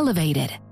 elevated. 0.00 0.69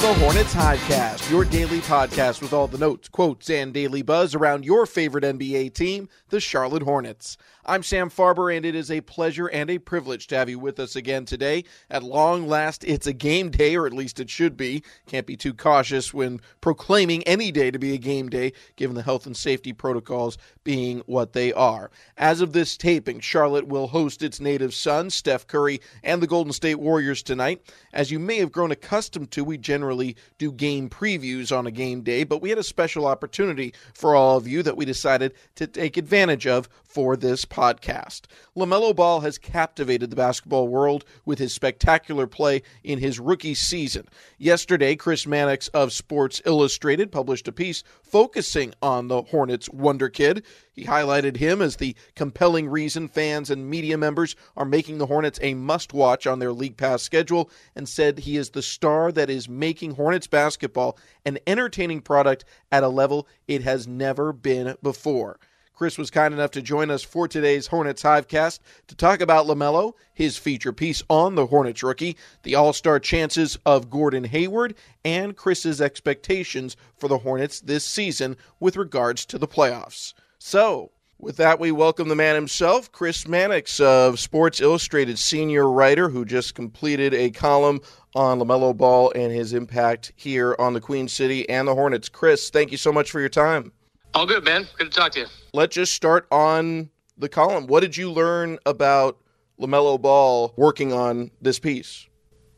The 0.00 0.14
Hornets 0.14 0.54
Hivecast, 0.54 1.30
your 1.30 1.44
daily 1.44 1.80
podcast 1.80 2.40
with 2.40 2.54
all 2.54 2.66
the 2.66 2.78
notes, 2.78 3.06
quotes, 3.06 3.50
and 3.50 3.70
daily 3.74 4.00
buzz 4.00 4.34
around 4.34 4.64
your 4.64 4.86
favorite 4.86 5.24
NBA 5.24 5.74
team, 5.74 6.08
the 6.30 6.40
Charlotte 6.40 6.84
Hornets. 6.84 7.36
I'm 7.66 7.82
Sam 7.82 8.08
Farber, 8.08 8.56
and 8.56 8.64
it 8.64 8.74
is 8.74 8.90
a 8.90 9.02
pleasure 9.02 9.46
and 9.46 9.68
a 9.68 9.76
privilege 9.76 10.26
to 10.28 10.36
have 10.36 10.48
you 10.48 10.58
with 10.58 10.80
us 10.80 10.96
again 10.96 11.26
today. 11.26 11.64
At 11.90 12.02
long 12.02 12.48
last, 12.48 12.84
it's 12.84 13.06
a 13.06 13.12
game 13.12 13.50
day, 13.50 13.76
or 13.76 13.86
at 13.86 13.92
least 13.92 14.18
it 14.18 14.30
should 14.30 14.56
be. 14.56 14.82
Can't 15.06 15.26
be 15.26 15.36
too 15.36 15.52
cautious 15.52 16.14
when 16.14 16.40
proclaiming 16.62 17.22
any 17.24 17.52
day 17.52 17.70
to 17.70 17.78
be 17.78 17.92
a 17.92 17.98
game 17.98 18.30
day, 18.30 18.54
given 18.76 18.96
the 18.96 19.02
health 19.02 19.26
and 19.26 19.36
safety 19.36 19.74
protocols 19.74 20.38
being 20.64 21.02
what 21.04 21.34
they 21.34 21.52
are. 21.52 21.90
As 22.16 22.40
of 22.40 22.54
this 22.54 22.78
taping, 22.78 23.20
Charlotte 23.20 23.66
will 23.66 23.88
host 23.88 24.22
its 24.22 24.40
native 24.40 24.72
son, 24.72 25.10
Steph 25.10 25.46
Curry, 25.46 25.82
and 26.02 26.22
the 26.22 26.26
Golden 26.26 26.54
State 26.54 26.76
Warriors 26.76 27.22
tonight. 27.22 27.62
As 27.92 28.10
you 28.10 28.18
may 28.18 28.38
have 28.38 28.52
grown 28.52 28.70
accustomed 28.70 29.32
to, 29.32 29.44
we 29.44 29.58
generally 29.58 30.16
do 30.38 30.50
game 30.50 30.88
previews 30.88 31.54
on 31.54 31.66
a 31.66 31.70
game 31.70 32.00
day, 32.00 32.24
but 32.24 32.40
we 32.40 32.48
had 32.48 32.58
a 32.58 32.62
special 32.62 33.06
opportunity 33.06 33.74
for 33.92 34.14
all 34.14 34.38
of 34.38 34.48
you 34.48 34.62
that 34.62 34.78
we 34.78 34.86
decided 34.86 35.34
to 35.56 35.66
take 35.66 35.98
advantage 35.98 36.46
of 36.46 36.70
for 36.90 37.16
this 37.16 37.44
podcast. 37.44 38.22
LaMelo 38.56 38.94
Ball 38.94 39.20
has 39.20 39.38
captivated 39.38 40.10
the 40.10 40.16
basketball 40.16 40.66
world 40.66 41.04
with 41.24 41.38
his 41.38 41.52
spectacular 41.52 42.26
play 42.26 42.62
in 42.82 42.98
his 42.98 43.20
rookie 43.20 43.54
season. 43.54 44.08
Yesterday, 44.38 44.96
Chris 44.96 45.24
Mannix 45.24 45.68
of 45.68 45.92
Sports 45.92 46.42
Illustrated 46.44 47.12
published 47.12 47.46
a 47.46 47.52
piece 47.52 47.84
focusing 48.02 48.74
on 48.82 49.06
the 49.06 49.22
Hornets 49.22 49.68
Wonder 49.70 50.08
Kid. 50.08 50.44
He 50.72 50.84
highlighted 50.84 51.36
him 51.36 51.62
as 51.62 51.76
the 51.76 51.94
compelling 52.16 52.68
reason 52.68 53.06
fans 53.06 53.50
and 53.50 53.70
media 53.70 53.96
members 53.96 54.34
are 54.56 54.64
making 54.64 54.98
the 54.98 55.06
Hornets 55.06 55.38
a 55.42 55.54
must 55.54 55.92
watch 55.92 56.26
on 56.26 56.40
their 56.40 56.52
League 56.52 56.76
Pass 56.76 57.02
schedule 57.02 57.50
and 57.76 57.88
said 57.88 58.18
he 58.18 58.36
is 58.36 58.50
the 58.50 58.62
star 58.62 59.12
that 59.12 59.30
is 59.30 59.48
making 59.48 59.92
Hornets 59.92 60.26
basketball 60.26 60.98
an 61.24 61.38
entertaining 61.46 62.00
product 62.00 62.44
at 62.72 62.82
a 62.82 62.88
level 62.88 63.28
it 63.46 63.62
has 63.62 63.86
never 63.86 64.32
been 64.32 64.74
before. 64.82 65.38
Chris 65.80 65.96
was 65.96 66.10
kind 66.10 66.34
enough 66.34 66.50
to 66.50 66.60
join 66.60 66.90
us 66.90 67.02
for 67.02 67.26
today's 67.26 67.68
Hornets 67.68 68.02
Hivecast 68.02 68.58
to 68.88 68.94
talk 68.94 69.22
about 69.22 69.46
LaMelo, 69.46 69.94
his 70.12 70.36
feature 70.36 70.74
piece 70.74 71.02
on 71.08 71.36
the 71.36 71.46
Hornets 71.46 71.82
rookie, 71.82 72.18
the 72.42 72.54
all 72.54 72.74
star 72.74 73.00
chances 73.00 73.58
of 73.64 73.88
Gordon 73.88 74.24
Hayward, 74.24 74.74
and 75.06 75.34
Chris's 75.34 75.80
expectations 75.80 76.76
for 76.98 77.08
the 77.08 77.16
Hornets 77.16 77.62
this 77.62 77.82
season 77.82 78.36
with 78.60 78.76
regards 78.76 79.24
to 79.24 79.38
the 79.38 79.48
playoffs. 79.48 80.12
So, 80.38 80.90
with 81.18 81.38
that, 81.38 81.58
we 81.58 81.72
welcome 81.72 82.10
the 82.10 82.14
man 82.14 82.34
himself, 82.34 82.92
Chris 82.92 83.26
Mannix 83.26 83.80
of 83.80 84.20
Sports 84.20 84.60
Illustrated, 84.60 85.18
senior 85.18 85.66
writer 85.66 86.10
who 86.10 86.26
just 86.26 86.54
completed 86.54 87.14
a 87.14 87.30
column 87.30 87.80
on 88.14 88.38
LaMelo 88.38 88.76
Ball 88.76 89.12
and 89.14 89.32
his 89.32 89.54
impact 89.54 90.12
here 90.14 90.54
on 90.58 90.74
the 90.74 90.80
Queen 90.82 91.08
City 91.08 91.48
and 91.48 91.66
the 91.66 91.74
Hornets. 91.74 92.10
Chris, 92.10 92.50
thank 92.50 92.70
you 92.70 92.76
so 92.76 92.92
much 92.92 93.10
for 93.10 93.18
your 93.20 93.30
time. 93.30 93.72
All 94.14 94.26
good, 94.26 94.44
man. 94.44 94.66
Good 94.76 94.92
to 94.92 94.98
talk 94.98 95.12
to 95.12 95.20
you. 95.20 95.26
Let's 95.52 95.74
just 95.74 95.94
start 95.94 96.26
on 96.30 96.90
the 97.16 97.28
column. 97.28 97.66
What 97.66 97.80
did 97.80 97.96
you 97.96 98.10
learn 98.10 98.58
about 98.66 99.18
LaMelo 99.60 100.00
Ball 100.00 100.52
working 100.56 100.92
on 100.92 101.30
this 101.40 101.58
piece? 101.58 102.08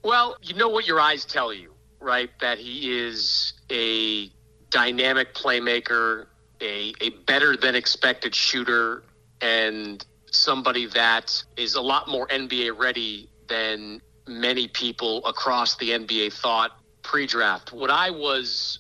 Well, 0.03 0.37
you 0.43 0.55
know 0.55 0.69
what 0.69 0.87
your 0.87 0.99
eyes 0.99 1.25
tell 1.25 1.53
you, 1.53 1.75
right? 2.01 2.31
That 2.41 2.59
he 2.59 2.99
is 2.99 3.53
a 3.71 4.31
dynamic 4.71 5.35
playmaker, 5.35 6.27
a, 6.61 6.95
a 7.01 7.11
better 7.27 7.57
than 7.57 7.75
expected 7.75 8.35
shooter, 8.35 9.05
and 9.41 10.05
somebody 10.31 10.87
that 10.87 11.43
is 11.57 11.75
a 11.75 11.81
lot 11.81 12.09
more 12.09 12.27
NBA 12.29 12.79
ready 12.79 13.29
than 13.49 14.01
many 14.27 14.69
people 14.69 15.25
across 15.27 15.77
the 15.77 15.91
NBA 15.91 16.33
thought 16.33 16.73
pre 17.03 17.27
draft. 17.27 17.73
What 17.73 17.91
I 17.91 18.11
was 18.11 18.79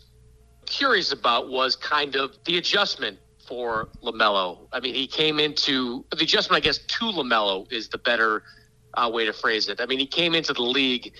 curious 0.66 1.12
about 1.12 1.50
was 1.50 1.76
kind 1.76 2.16
of 2.16 2.36
the 2.44 2.58
adjustment 2.58 3.18
for 3.46 3.88
LaMelo. 4.02 4.68
I 4.72 4.80
mean, 4.80 4.94
he 4.94 5.06
came 5.06 5.38
into 5.38 6.04
the 6.10 6.22
adjustment, 6.22 6.62
I 6.62 6.64
guess, 6.64 6.78
to 6.78 7.04
LaMelo 7.06 7.70
is 7.72 7.88
the 7.88 7.98
better 7.98 8.44
uh, 8.94 9.10
way 9.12 9.24
to 9.26 9.32
phrase 9.32 9.68
it. 9.68 9.80
I 9.80 9.86
mean, 9.86 9.98
he 9.98 10.06
came 10.06 10.34
into 10.34 10.52
the 10.52 10.62
league 10.62 11.12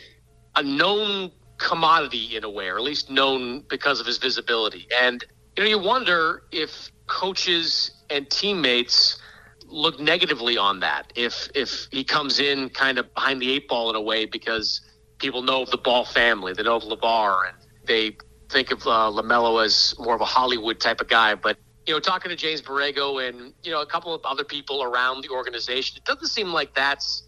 a 0.55 0.63
known 0.63 1.31
commodity 1.59 2.37
in 2.37 2.45
a 2.45 2.51
way, 2.51 2.69
or 2.69 2.77
at 2.77 2.83
least 2.83 3.11
known 3.11 3.65
because 3.69 4.01
of 4.01 4.07
his 4.07 4.19
visibility. 4.19 4.87
And, 5.01 5.25
you 5.57 5.65
know, 5.65 5.69
you 5.69 5.79
wonder 5.79 6.45
if 6.53 6.91
coaches 7.07 7.93
and 8.11 8.29
teammates 8.31 9.21
look 9.67 9.99
negatively 9.99 10.59
on 10.59 10.81
that. 10.81 11.13
If, 11.15 11.49
if 11.55 11.87
he 11.91 12.05
comes 12.05 12.41
in 12.41 12.69
kind 12.71 12.99
of 12.99 13.13
behind 13.15 13.41
the 13.41 13.51
eight 13.51 13.69
ball 13.69 13.91
in 13.91 13.97
a 13.97 14.01
way 14.01 14.27
because 14.27 14.81
people 15.19 15.43
know 15.43 15.63
of 15.63 15.71
the 15.71 15.79
Ball 15.79 16.05
family, 16.05 16.53
they 16.53 16.63
know 16.63 16.77
of 16.77 16.83
LeVar, 16.83 17.49
and 17.49 17.57
they 17.87 18.17
think 18.53 18.71
of 18.71 18.83
uh, 18.83 19.11
Lamelo 19.11 19.65
as 19.65 19.95
more 19.99 20.15
of 20.15 20.21
a 20.21 20.27
Hollywood 20.27 20.79
type 20.79 21.01
of 21.01 21.09
guy, 21.09 21.35
but 21.35 21.57
you 21.87 21.93
know, 21.93 22.01
talking 22.01 22.29
to 22.29 22.37
James 22.37 22.63
Borrego 22.63 23.27
and 23.27 23.53
you 23.63 23.73
know 23.73 23.81
a 23.81 23.87
couple 23.87 24.15
of 24.15 24.21
other 24.25 24.45
people 24.45 24.83
around 24.83 25.23
the 25.23 25.31
organization, 25.31 25.97
it 25.97 26.05
doesn't 26.05 26.29
seem 26.29 26.53
like 26.53 26.75
that's 26.75 27.25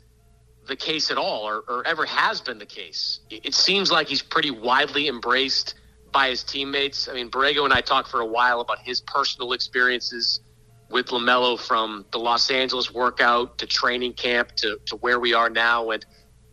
the 0.67 0.77
case 0.77 1.11
at 1.11 1.19
all, 1.19 1.47
or, 1.49 1.65
or 1.69 1.87
ever 1.87 2.07
has 2.07 2.41
been 2.41 2.59
the 2.59 2.67
case. 2.67 3.21
It, 3.31 3.55
seems 3.55 3.91
like 3.91 4.09
he's 4.09 4.23
pretty 4.23 4.51
widely 4.51 5.09
embraced 5.09 5.75
by 6.11 6.31
his 6.31 6.43
teammates. 6.43 7.07
I 7.07 7.13
mean, 7.13 7.31
Borrego 7.31 7.65
and 7.65 7.73
I 7.73 7.83
talked 7.83 8.09
for 8.09 8.21
a 8.21 8.27
while 8.27 8.61
about 8.61 8.79
his 8.79 9.03
personal 9.03 9.53
experiences 9.53 10.41
with 10.89 11.07
Lamelo 11.09 11.59
from 11.59 12.07
the 12.13 12.19
Los 12.19 12.51
Angeles 12.51 12.95
workout 12.95 13.59
to 13.59 13.67
training 13.67 14.15
camp 14.15 14.53
to, 14.57 14.79
to 14.87 14.97
where 14.97 15.21
we 15.21 15.35
are 15.35 15.51
now, 15.51 15.91
and 15.91 16.05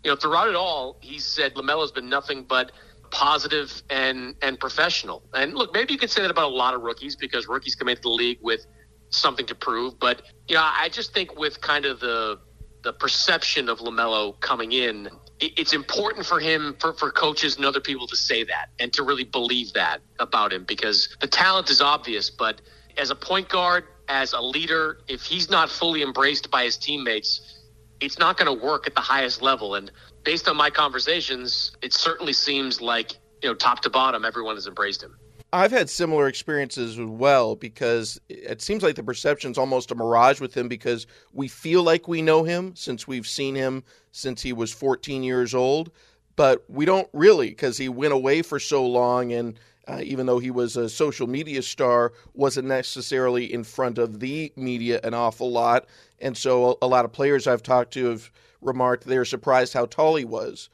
you 0.04 0.10
know, 0.10 0.16
throughout 0.16 0.48
it 0.48 0.56
all, 0.56 0.98
he 1.00 1.20
said 1.20 1.54
Lamelo's 1.54 1.92
been 1.92 2.10
nothing 2.10 2.44
but 2.44 2.72
positive 3.12 3.84
and 3.90 4.36
and 4.42 4.60
professional. 4.60 5.24
And 5.34 5.54
look, 5.54 5.74
maybe 5.74 5.94
you 5.94 6.00
could 6.00 6.10
say 6.10 6.22
that 6.22 6.32
about 6.32 6.52
a 6.52 6.56
lot 6.56 6.74
of 6.74 6.82
rookies 6.82 7.16
because 7.16 7.48
rookies 7.48 7.76
come 7.76 7.90
into 7.90 8.02
the 8.02 8.10
league 8.10 8.40
with 8.42 8.66
something 9.10 9.46
to 9.48 9.56
prove. 9.56 10.00
But 10.00 10.24
you 10.48 10.56
know, 10.56 10.64
I 10.64 10.90
just 10.90 11.14
think 11.14 11.38
with 11.38 11.62
kind 11.62 11.86
of 11.86 12.00
the 12.00 12.40
the 12.84 12.94
perception 12.94 13.70
of 13.70 13.80
Lamelo 13.80 14.40
coming 14.40 14.72
in, 14.72 15.08
it's 15.40 15.74
important 15.74 16.26
for 16.26 16.40
him, 16.40 16.76
for, 16.80 16.94
for 16.94 17.12
coaches 17.12 17.56
and 17.56 17.66
other 17.66 17.80
people 17.80 18.08
to 18.08 18.16
say 18.16 18.44
that 18.44 18.70
and 18.80 18.92
to 18.94 19.04
really 19.04 19.24
believe 19.24 19.74
that 19.74 20.02
about 20.20 20.52
him 20.52 20.64
because 20.64 21.16
the 21.20 21.28
talent 21.28 21.70
is 21.70 21.80
obvious. 21.80 22.30
But 22.30 22.62
as 22.98 23.12
a 23.12 23.16
point 23.16 23.50
guard, 23.50 23.86
as 24.08 24.34
a 24.34 24.42
leader, 24.42 25.00
if 25.08 25.22
he's 25.22 25.50
not 25.50 25.70
fully 25.70 26.02
embraced 26.02 26.50
by 26.52 26.64
his 26.64 26.78
teammates, 26.78 27.60
it's 28.00 28.18
not 28.18 28.38
going 28.38 28.48
to 28.48 28.66
work 28.66 28.88
at 28.88 28.96
the 28.96 29.02
highest 29.02 29.42
level. 29.42 29.76
And 29.76 29.92
based 30.24 30.48
on 30.48 30.56
my 30.56 30.70
conversations, 30.70 31.72
it 31.82 31.94
certainly 31.94 32.34
seems 32.34 32.82
like, 32.82 33.14
you 33.42 33.50
know, 33.50 33.56
top 33.56 33.82
to 33.82 33.90
bottom, 33.90 34.26
everyone 34.26 34.56
has 34.56 34.68
embraced 34.68 35.02
him. 35.04 35.18
I've 35.54 35.72
had 35.72 35.90
similar 35.90 36.28
experiences 36.28 36.98
as 36.98 37.06
well 37.06 37.56
because 37.56 38.22
it 38.30 38.62
seems 38.62 38.84
like 38.84 38.96
the 38.96 39.04
perception's 39.04 39.58
almost 39.58 39.92
a 39.92 39.96
mirage 39.96 40.40
with 40.40 40.56
him 40.56 40.70
because 40.70 41.08
we 41.34 41.50
feel 41.50 41.84
like 41.84 42.08
we 42.08 42.22
know 42.22 42.44
him 42.44 42.74
since 42.76 43.06
we've 43.06 43.28
seen 43.28 43.56
him 43.56 43.84
since 44.12 44.42
he 44.42 44.54
was 44.54 44.72
14 44.72 45.24
years 45.24 45.54
old, 45.54 45.92
but 46.38 46.64
we 46.70 46.86
don't 46.86 47.10
really 47.12 47.50
because 47.50 47.78
he 47.78 47.90
went 47.90 48.14
away 48.14 48.42
for 48.42 48.60
so 48.60 48.86
long 48.86 49.34
and 49.34 49.60
uh, 49.88 50.00
even 50.04 50.26
though 50.26 50.40
he 50.40 50.52
was 50.52 50.78
a 50.78 50.88
social 50.88 51.28
media 51.28 51.62
star, 51.62 52.14
wasn't 52.34 52.68
necessarily 52.68 53.52
in 53.52 53.64
front 53.64 53.98
of 53.98 54.20
the 54.20 54.54
media 54.56 55.02
an 55.04 55.14
awful 55.14 55.52
lot. 55.52 55.86
And 56.20 56.38
so 56.38 56.78
a, 56.82 56.86
a 56.86 56.88
lot 56.88 57.04
of 57.04 57.12
players 57.12 57.46
I've 57.46 57.64
talked 57.64 57.92
to 57.96 58.06
have 58.06 58.32
remarked 58.62 59.06
they 59.06 59.18
were 59.18 59.26
surprised 59.26 59.74
how 59.74 59.86
tall 59.86 60.16
he 60.16 60.26
was 60.26 60.70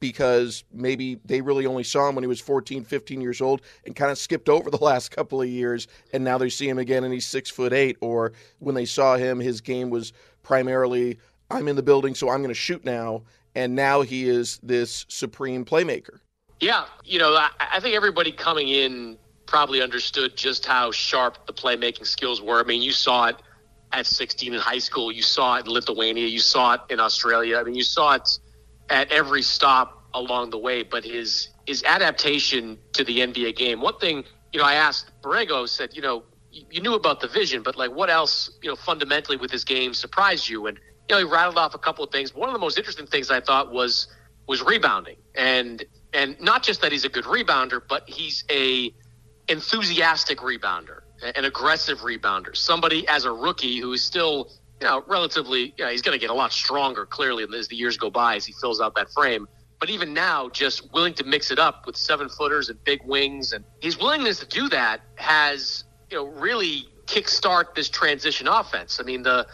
because 0.00 0.64
maybe 0.72 1.18
they 1.24 1.40
really 1.40 1.66
only 1.66 1.84
saw 1.84 2.08
him 2.08 2.14
when 2.14 2.24
he 2.24 2.28
was 2.28 2.40
14, 2.40 2.84
15 2.84 3.20
years 3.20 3.40
old 3.40 3.62
and 3.84 3.96
kind 3.96 4.10
of 4.10 4.18
skipped 4.18 4.48
over 4.48 4.70
the 4.70 4.76
last 4.82 5.10
couple 5.10 5.40
of 5.40 5.48
years. 5.48 5.88
And 6.12 6.24
now 6.24 6.38
they 6.38 6.48
see 6.48 6.68
him 6.68 6.78
again 6.78 7.04
and 7.04 7.12
he's 7.12 7.26
six 7.26 7.50
foot 7.50 7.72
eight. 7.72 7.96
Or 8.00 8.32
when 8.58 8.74
they 8.74 8.84
saw 8.84 9.16
him, 9.16 9.40
his 9.40 9.60
game 9.60 9.90
was 9.90 10.12
primarily, 10.42 11.18
I'm 11.50 11.68
in 11.68 11.76
the 11.76 11.82
building, 11.82 12.14
so 12.14 12.28
I'm 12.28 12.38
going 12.38 12.48
to 12.48 12.54
shoot 12.54 12.84
now. 12.84 13.22
And 13.54 13.74
now 13.74 14.02
he 14.02 14.28
is 14.28 14.60
this 14.62 15.06
supreme 15.08 15.64
playmaker. 15.64 16.20
Yeah. 16.60 16.84
You 17.04 17.18
know, 17.18 17.34
I, 17.34 17.50
I 17.58 17.80
think 17.80 17.96
everybody 17.96 18.32
coming 18.32 18.68
in 18.68 19.16
probably 19.46 19.80
understood 19.80 20.36
just 20.36 20.66
how 20.66 20.90
sharp 20.90 21.46
the 21.46 21.52
playmaking 21.52 22.06
skills 22.06 22.42
were. 22.42 22.60
I 22.60 22.64
mean, 22.64 22.82
you 22.82 22.92
saw 22.92 23.26
it 23.26 23.36
at 23.96 24.06
16 24.06 24.54
in 24.54 24.60
high 24.60 24.78
school. 24.78 25.10
You 25.10 25.22
saw 25.22 25.56
it 25.56 25.66
in 25.66 25.72
Lithuania. 25.72 26.26
You 26.26 26.38
saw 26.38 26.74
it 26.74 26.80
in 26.90 27.00
Australia. 27.00 27.58
I 27.58 27.64
mean, 27.64 27.74
you 27.74 27.82
saw 27.82 28.14
it 28.14 28.38
at 28.90 29.10
every 29.10 29.42
stop 29.42 30.04
along 30.14 30.50
the 30.50 30.58
way, 30.58 30.82
but 30.82 31.04
his 31.04 31.48
his 31.66 31.82
adaptation 31.82 32.78
to 32.92 33.02
the 33.02 33.18
NBA 33.20 33.56
game. 33.56 33.80
One 33.80 33.98
thing, 33.98 34.24
you 34.52 34.60
know, 34.60 34.66
I 34.66 34.74
asked 34.74 35.10
Borrego, 35.22 35.68
said, 35.68 35.90
you 35.94 36.02
know, 36.02 36.22
you 36.50 36.80
knew 36.80 36.94
about 36.94 37.20
the 37.20 37.26
vision, 37.28 37.62
but 37.62 37.76
like 37.76 37.90
what 37.90 38.08
else, 38.08 38.50
you 38.62 38.68
know, 38.68 38.76
fundamentally 38.76 39.36
with 39.36 39.50
his 39.50 39.64
game 39.64 39.94
surprised 39.94 40.48
you? 40.48 40.66
And 40.66 40.78
you 41.08 41.14
know, 41.14 41.18
he 41.18 41.24
rattled 41.24 41.58
off 41.58 41.74
a 41.74 41.78
couple 41.78 42.04
of 42.04 42.10
things. 42.10 42.34
One 42.34 42.48
of 42.48 42.52
the 42.52 42.58
most 42.58 42.78
interesting 42.78 43.06
things 43.06 43.30
I 43.30 43.40
thought 43.40 43.72
was 43.72 44.08
was 44.46 44.62
rebounding, 44.62 45.16
and 45.34 45.84
and 46.12 46.40
not 46.40 46.62
just 46.62 46.80
that 46.82 46.92
he's 46.92 47.04
a 47.04 47.08
good 47.08 47.24
rebounder, 47.24 47.80
but 47.86 48.08
he's 48.08 48.44
a 48.50 48.92
enthusiastic 49.48 50.38
rebounder, 50.38 51.00
an 51.22 51.44
aggressive 51.44 51.98
rebounder, 52.00 52.56
somebody 52.56 53.06
as 53.08 53.24
a 53.24 53.32
rookie 53.32 53.78
who 53.78 53.92
is 53.92 54.02
still 54.02 54.50
you 54.80 54.86
know, 54.86 55.02
relatively, 55.06 55.74
you 55.76 55.84
know, 55.84 55.90
he's 55.90 56.02
going 56.02 56.18
to 56.18 56.20
get 56.20 56.30
a 56.30 56.34
lot 56.34 56.52
stronger 56.52 57.06
clearly 57.06 57.46
as 57.56 57.68
the 57.68 57.76
years 57.76 57.96
go 57.96 58.10
by 58.10 58.36
as 58.36 58.44
he 58.44 58.52
fills 58.60 58.80
out 58.80 58.94
that 58.94 59.10
frame. 59.10 59.48
But 59.78 59.90
even 59.90 60.12
now, 60.14 60.48
just 60.48 60.92
willing 60.92 61.14
to 61.14 61.24
mix 61.24 61.50
it 61.50 61.58
up 61.58 61.86
with 61.86 61.96
seven 61.96 62.28
footers 62.28 62.68
and 62.68 62.82
big 62.84 63.00
wings, 63.04 63.52
and 63.52 63.64
his 63.80 63.98
willingness 63.98 64.40
to 64.40 64.46
do 64.46 64.68
that 64.70 65.00
has, 65.16 65.84
you 66.10 66.16
know, 66.16 66.26
really 66.26 66.88
kickstart 67.06 67.74
this 67.74 67.88
transition 67.88 68.48
offense. 68.48 68.98
I 69.00 69.02
mean, 69.04 69.22
the, 69.22 69.46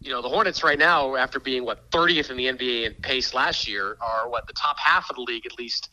you 0.00 0.10
know, 0.10 0.22
the 0.22 0.28
Hornets 0.28 0.64
right 0.64 0.78
now, 0.78 1.14
after 1.14 1.38
being 1.38 1.64
what 1.64 1.90
30th 1.90 2.30
in 2.30 2.36
the 2.36 2.46
NBA 2.46 2.86
in 2.86 2.94
pace 2.94 3.32
last 3.32 3.68
year, 3.68 3.96
are 4.00 4.28
what 4.28 4.46
the 4.46 4.52
top 4.54 4.78
half 4.78 5.08
of 5.08 5.16
the 5.16 5.22
league 5.22 5.46
at 5.46 5.56
least 5.58 5.88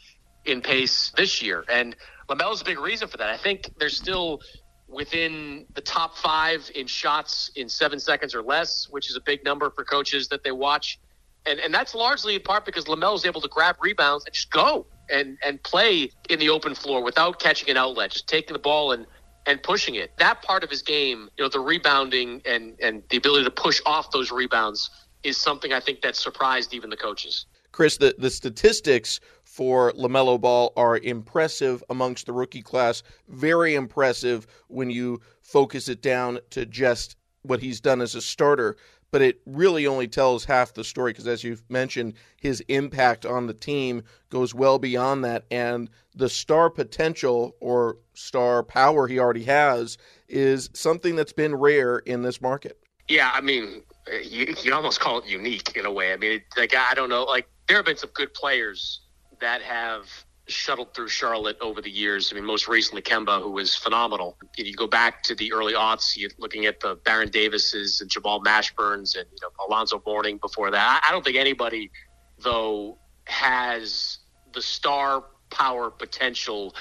in 0.45 0.61
pace 0.61 1.11
this 1.15 1.41
year, 1.41 1.63
and 1.69 1.95
Lamelo's 2.29 2.61
a 2.61 2.65
big 2.65 2.79
reason 2.79 3.07
for 3.07 3.17
that. 3.17 3.29
I 3.29 3.37
think 3.37 3.71
there's 3.77 3.97
still 3.97 4.41
within 4.87 5.65
the 5.73 5.81
top 5.81 6.17
five 6.17 6.69
in 6.75 6.87
shots 6.87 7.51
in 7.55 7.67
seven 7.67 7.99
seconds 7.99 8.33
or 8.33 8.41
less, 8.41 8.87
which 8.89 9.09
is 9.09 9.15
a 9.15 9.21
big 9.21 9.43
number 9.43 9.69
for 9.69 9.83
coaches 9.83 10.27
that 10.29 10.43
they 10.43 10.51
watch. 10.51 10.99
And, 11.45 11.59
and 11.59 11.73
that's 11.73 11.93
largely 11.95 12.35
in 12.35 12.41
part 12.41 12.65
because 12.65 12.85
is 12.87 13.25
able 13.25 13.41
to 13.41 13.47
grab 13.47 13.77
rebounds 13.81 14.25
and 14.25 14.33
just 14.33 14.51
go 14.51 14.85
and, 15.09 15.37
and 15.45 15.61
play 15.63 16.11
in 16.29 16.39
the 16.39 16.49
open 16.49 16.75
floor 16.75 17.03
without 17.03 17.39
catching 17.39 17.69
an 17.69 17.77
outlet, 17.77 18.11
just 18.11 18.27
taking 18.27 18.53
the 18.53 18.59
ball 18.59 18.91
and, 18.91 19.05
and 19.45 19.61
pushing 19.63 19.95
it. 19.95 20.11
That 20.17 20.41
part 20.41 20.63
of 20.63 20.69
his 20.69 20.81
game, 20.81 21.29
you 21.37 21.43
know, 21.43 21.49
the 21.49 21.59
rebounding 21.59 22.41
and, 22.45 22.75
and 22.81 23.03
the 23.09 23.17
ability 23.17 23.45
to 23.45 23.51
push 23.51 23.81
off 23.85 24.11
those 24.11 24.31
rebounds 24.31 24.89
is 25.23 25.37
something 25.37 25.73
I 25.73 25.79
think 25.79 26.01
that 26.01 26.15
surprised 26.15 26.73
even 26.73 26.89
the 26.89 26.97
coaches. 26.97 27.45
Chris, 27.71 27.97
the, 27.97 28.15
the 28.17 28.29
statistics 28.29 29.19
for 29.57 29.91
LaMelo 29.93 30.39
Ball 30.39 30.71
are 30.77 30.99
impressive 30.99 31.83
amongst 31.89 32.27
the 32.27 32.31
rookie 32.31 32.61
class. 32.61 33.01
Very 33.27 33.73
impressive 33.73 34.45
when 34.67 34.91
you 34.91 35.19
focus 35.41 35.89
it 35.89 36.03
down 36.03 36.37
to 36.51 36.63
just 36.67 37.15
what 37.41 37.59
he's 37.59 37.81
done 37.81 37.99
as 37.99 38.13
a 38.13 38.21
starter. 38.21 38.77
But 39.09 39.23
it 39.23 39.41
really 39.47 39.87
only 39.87 40.07
tells 40.07 40.45
half 40.45 40.75
the 40.75 40.83
story 40.83 41.11
because, 41.11 41.25
as 41.25 41.43
you've 41.43 41.63
mentioned, 41.71 42.13
his 42.39 42.59
impact 42.67 43.25
on 43.25 43.47
the 43.47 43.53
team 43.55 44.03
goes 44.29 44.53
well 44.53 44.77
beyond 44.77 45.25
that. 45.25 45.45
And 45.49 45.89
the 46.13 46.29
star 46.29 46.69
potential 46.69 47.55
or 47.59 47.97
star 48.13 48.61
power 48.61 49.07
he 49.07 49.17
already 49.17 49.45
has 49.45 49.97
is 50.27 50.69
something 50.73 51.15
that's 51.15 51.33
been 51.33 51.55
rare 51.55 51.97
in 51.97 52.21
this 52.21 52.41
market. 52.41 52.77
Yeah, 53.07 53.31
I 53.33 53.41
mean, 53.41 53.81
you, 54.23 54.53
you 54.61 54.71
almost 54.71 54.99
call 54.99 55.17
it 55.17 55.25
unique 55.25 55.75
in 55.75 55.87
a 55.87 55.91
way. 55.91 56.13
I 56.13 56.17
mean, 56.17 56.43
like, 56.57 56.75
I 56.75 56.93
don't 56.93 57.09
know, 57.09 57.23
like, 57.23 57.47
there 57.67 57.77
have 57.77 57.85
been 57.85 57.97
some 57.97 58.11
good 58.13 58.35
players 58.35 59.01
that 59.39 59.61
have 59.61 60.07
shuttled 60.47 60.93
through 60.93 61.09
Charlotte 61.09 61.57
over 61.61 61.81
the 61.81 61.89
years. 61.89 62.31
I 62.31 62.35
mean, 62.35 62.45
most 62.45 62.67
recently 62.67 63.01
Kemba, 63.01 63.41
who 63.41 63.51
was 63.51 63.75
phenomenal. 63.75 64.37
If 64.57 64.65
You 64.65 64.73
go 64.73 64.87
back 64.87 65.21
to 65.23 65.35
the 65.35 65.51
early 65.51 65.73
aughts, 65.73 66.15
you're 66.15 66.29
looking 66.37 66.65
at 66.65 66.79
the 66.79 66.95
Baron 67.03 67.29
Davises 67.29 68.01
and 68.01 68.09
Jamal 68.09 68.41
Mashburns 68.41 69.17
and 69.17 69.25
you 69.31 69.37
know 69.41 69.49
Alonzo 69.67 70.01
Mourning 70.05 70.37
before 70.37 70.71
that. 70.71 71.03
I 71.07 71.11
don't 71.11 71.23
think 71.23 71.37
anybody, 71.37 71.91
though, 72.39 72.97
has 73.25 74.19
the 74.53 74.61
star 74.61 75.25
power 75.49 75.89
potential 75.89 76.75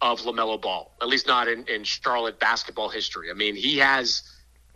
of 0.00 0.20
LaMelo 0.22 0.60
Ball, 0.60 0.94
at 1.02 1.08
least 1.08 1.26
not 1.26 1.46
in, 1.46 1.66
in 1.68 1.84
Charlotte 1.84 2.40
basketball 2.40 2.88
history. 2.88 3.30
I 3.30 3.34
mean, 3.34 3.54
he 3.54 3.76
has, 3.78 4.22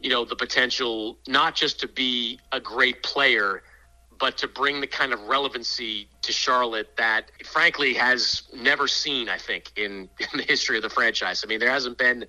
you 0.00 0.11
know, 0.11 0.26
the 0.26 0.37
potential 0.37 1.19
not 1.26 1.55
just 1.55 1.81
to 1.81 1.88
be 1.88 2.38
a 2.53 2.61
great 2.61 3.03
player– 3.03 3.62
but 4.18 4.37
to 4.38 4.49
bring 4.49 4.80
the 4.80 4.87
kind 4.87 5.12
of 5.12 5.21
relevancy 5.23 6.09
to 6.23 6.33
Charlotte 6.33 6.97
that, 6.97 7.30
frankly, 7.44 7.94
has 7.94 8.44
never 8.54 8.88
seen, 8.88 9.28
I 9.28 9.38
think, 9.38 9.73
in, 9.76 10.09
in 10.18 10.38
the 10.38 10.42
history 10.42 10.76
of 10.76 10.83
the 10.83 10.90
franchise. 10.90 11.42
I 11.44 11.49
mean, 11.49 11.61
there 11.61 11.71
hasn't 11.71 11.99
been 11.99 12.26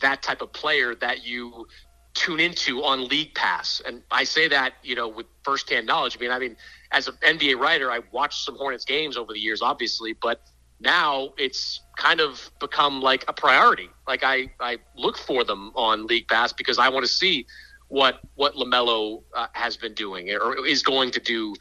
that 0.00 0.22
type 0.22 0.42
of 0.42 0.52
player 0.52 0.94
that 0.96 1.24
you 1.24 1.66
tune 2.14 2.40
into 2.40 2.82
on 2.82 3.06
League 3.08 3.34
Pass. 3.34 3.80
And 3.86 4.02
I 4.10 4.24
say 4.24 4.48
that, 4.48 4.74
you 4.82 4.94
know, 4.94 5.08
with 5.08 5.26
firsthand 5.42 5.86
knowledge. 5.86 6.16
I 6.16 6.20
mean, 6.20 6.30
I 6.30 6.38
mean, 6.38 6.56
as 6.90 7.08
an 7.08 7.14
NBA 7.22 7.58
writer, 7.58 7.90
I 7.90 8.00
watched 8.12 8.44
some 8.44 8.56
Hornets 8.56 8.84
games 8.84 9.16
over 9.16 9.32
the 9.32 9.38
years, 9.38 9.62
obviously, 9.62 10.14
but 10.14 10.42
now 10.80 11.32
it's 11.36 11.80
kind 11.96 12.20
of 12.20 12.50
become 12.60 13.00
like 13.00 13.24
a 13.28 13.32
priority. 13.32 13.88
Like 14.06 14.22
I, 14.24 14.50
I 14.60 14.78
look 14.96 15.18
for 15.18 15.44
them 15.44 15.72
on 15.74 16.06
League 16.06 16.28
Pass 16.28 16.52
because 16.52 16.78
I 16.78 16.88
want 16.88 17.04
to 17.04 17.12
see 17.12 17.46
what 17.88 18.20
what 18.34 18.54
Lamelo 18.54 19.22
uh, 19.34 19.46
has 19.52 19.76
been 19.76 19.94
doing 19.94 20.30
or 20.30 20.66
is 20.66 20.82
going 20.82 21.10
to 21.10 21.20
do 21.20 21.54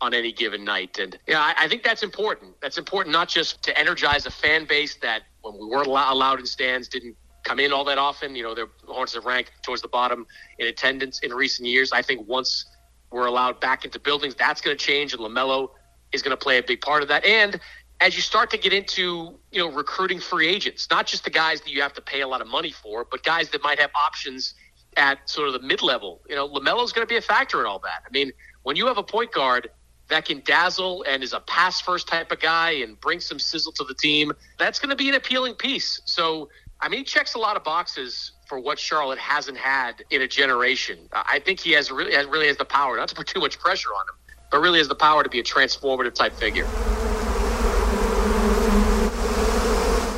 on 0.00 0.12
any 0.12 0.32
given 0.32 0.64
night. 0.64 0.98
And 0.98 1.18
yeah, 1.26 1.40
I, 1.40 1.54
I, 1.64 1.68
think 1.68 1.82
that's 1.82 2.02
important. 2.02 2.60
That's 2.60 2.78
important 2.78 3.12
not 3.12 3.28
just 3.28 3.62
to 3.62 3.78
energize 3.78 4.26
a 4.26 4.30
fan 4.30 4.66
base 4.66 4.96
that 4.96 5.22
when 5.42 5.54
we 5.54 5.66
weren't 5.66 5.86
allowed 5.86 6.40
in 6.40 6.46
stands 6.46 6.88
didn't 6.88 7.16
come 7.42 7.60
in 7.60 7.72
all 7.72 7.84
that 7.84 7.98
often. 7.98 8.34
You 8.34 8.42
know, 8.42 8.54
the 8.54 8.68
Hornets 8.86 9.14
have 9.14 9.24
ranked 9.24 9.52
towards 9.62 9.82
the 9.82 9.88
bottom 9.88 10.26
in 10.58 10.66
attendance 10.66 11.20
in 11.20 11.32
recent 11.32 11.68
years. 11.68 11.92
I 11.92 12.02
think 12.02 12.26
once 12.26 12.64
we're 13.10 13.26
allowed 13.26 13.60
back 13.60 13.84
into 13.84 13.98
buildings, 13.98 14.34
that's 14.34 14.60
going 14.60 14.76
to 14.76 14.84
change, 14.84 15.12
and 15.12 15.22
Lamelo 15.22 15.70
is 16.12 16.22
going 16.22 16.36
to 16.36 16.42
play 16.42 16.58
a 16.58 16.62
big 16.62 16.80
part 16.80 17.02
of 17.02 17.08
that. 17.08 17.24
And 17.24 17.60
as 18.00 18.16
you 18.16 18.22
start 18.22 18.50
to 18.50 18.58
get 18.58 18.72
into 18.72 19.38
you 19.52 19.60
know 19.60 19.70
recruiting 19.70 20.18
free 20.18 20.48
agents, 20.48 20.88
not 20.90 21.06
just 21.06 21.24
the 21.24 21.30
guys 21.30 21.60
that 21.60 21.70
you 21.70 21.80
have 21.82 21.92
to 21.94 22.02
pay 22.02 22.22
a 22.22 22.28
lot 22.28 22.40
of 22.40 22.48
money 22.48 22.70
for, 22.70 23.06
but 23.10 23.22
guys 23.22 23.48
that 23.50 23.62
might 23.62 23.78
have 23.78 23.90
options 23.94 24.54
at 24.96 25.28
sort 25.28 25.48
of 25.48 25.54
the 25.54 25.60
mid 25.60 25.82
level. 25.82 26.20
You 26.28 26.36
know, 26.36 26.46
LaMelo's 26.46 26.92
going 26.92 27.06
to 27.06 27.10
be 27.10 27.16
a 27.16 27.22
factor 27.22 27.60
in 27.60 27.66
all 27.66 27.78
that. 27.80 28.02
I 28.06 28.10
mean, 28.10 28.32
when 28.62 28.76
you 28.76 28.86
have 28.86 28.98
a 28.98 29.02
point 29.02 29.32
guard 29.32 29.70
that 30.08 30.24
can 30.24 30.42
dazzle 30.44 31.04
and 31.08 31.22
is 31.22 31.32
a 31.32 31.40
pass 31.40 31.80
first 31.80 32.08
type 32.08 32.30
of 32.30 32.40
guy 32.40 32.72
and 32.72 33.00
bring 33.00 33.20
some 33.20 33.38
sizzle 33.38 33.72
to 33.72 33.84
the 33.84 33.94
team, 33.94 34.32
that's 34.58 34.78
going 34.78 34.90
to 34.90 34.96
be 34.96 35.08
an 35.08 35.14
appealing 35.14 35.54
piece. 35.54 36.00
So, 36.04 36.48
I 36.80 36.88
mean, 36.88 36.98
he 36.98 37.04
checks 37.04 37.34
a 37.34 37.38
lot 37.38 37.56
of 37.56 37.64
boxes 37.64 38.32
for 38.46 38.58
what 38.58 38.78
Charlotte 38.78 39.18
hasn't 39.18 39.56
had 39.56 40.04
in 40.10 40.22
a 40.22 40.28
generation. 40.28 40.98
I 41.12 41.38
think 41.38 41.60
he 41.60 41.72
has 41.72 41.90
really 41.90 42.14
has 42.14 42.26
really 42.26 42.48
has 42.48 42.56
the 42.56 42.64
power, 42.64 42.96
not 42.96 43.08
to 43.08 43.14
put 43.14 43.26
too 43.26 43.40
much 43.40 43.58
pressure 43.58 43.90
on 43.90 44.02
him, 44.02 44.14
but 44.50 44.60
really 44.60 44.78
has 44.78 44.88
the 44.88 44.94
power 44.94 45.22
to 45.22 45.30
be 45.30 45.40
a 45.40 45.42
transformative 45.42 46.14
type 46.14 46.34
figure. 46.34 46.66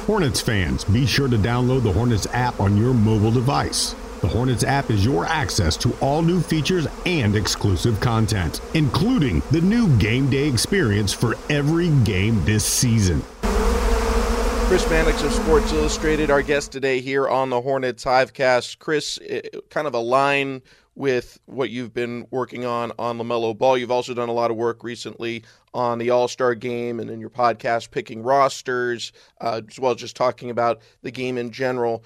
Hornets 0.06 0.40
fans, 0.40 0.84
be 0.84 1.04
sure 1.04 1.26
to 1.26 1.36
download 1.36 1.82
the 1.82 1.92
Hornets 1.92 2.28
app 2.32 2.60
on 2.60 2.76
your 2.76 2.94
mobile 2.94 3.32
device. 3.32 3.94
The 4.26 4.32
Hornets 4.32 4.64
app 4.64 4.90
is 4.90 5.04
your 5.04 5.24
access 5.24 5.76
to 5.76 5.96
all 6.00 6.20
new 6.20 6.40
features 6.40 6.88
and 7.06 7.36
exclusive 7.36 8.00
content, 8.00 8.60
including 8.74 9.40
the 9.52 9.60
new 9.60 9.96
game 9.98 10.28
day 10.28 10.48
experience 10.48 11.12
for 11.12 11.36
every 11.48 11.90
game 12.02 12.44
this 12.44 12.64
season. 12.64 13.22
Chris 13.42 14.84
Mannix 14.90 15.22
of 15.22 15.32
Sports 15.32 15.72
Illustrated, 15.72 16.28
our 16.28 16.42
guest 16.42 16.72
today 16.72 17.00
here 17.00 17.28
on 17.28 17.50
the 17.50 17.60
Hornets 17.60 18.04
Hivecast. 18.04 18.80
Chris, 18.80 19.16
eh, 19.28 19.42
kind 19.70 19.86
of 19.86 19.94
a 19.94 20.00
line 20.00 20.60
with 20.96 21.38
what 21.44 21.70
you've 21.70 21.94
been 21.94 22.26
working 22.32 22.64
on 22.64 22.90
on 22.98 23.18
LaMelo 23.18 23.56
Ball. 23.56 23.78
You've 23.78 23.92
also 23.92 24.12
done 24.12 24.28
a 24.28 24.32
lot 24.32 24.50
of 24.50 24.56
work 24.56 24.82
recently 24.82 25.44
on 25.72 25.98
the 25.98 26.10
All 26.10 26.26
Star 26.26 26.56
game 26.56 26.98
and 26.98 27.10
in 27.10 27.20
your 27.20 27.30
podcast, 27.30 27.92
picking 27.92 28.24
rosters, 28.24 29.12
uh, 29.40 29.60
as 29.70 29.78
well 29.78 29.92
as 29.92 29.98
just 29.98 30.16
talking 30.16 30.50
about 30.50 30.80
the 31.02 31.12
game 31.12 31.38
in 31.38 31.52
general. 31.52 32.02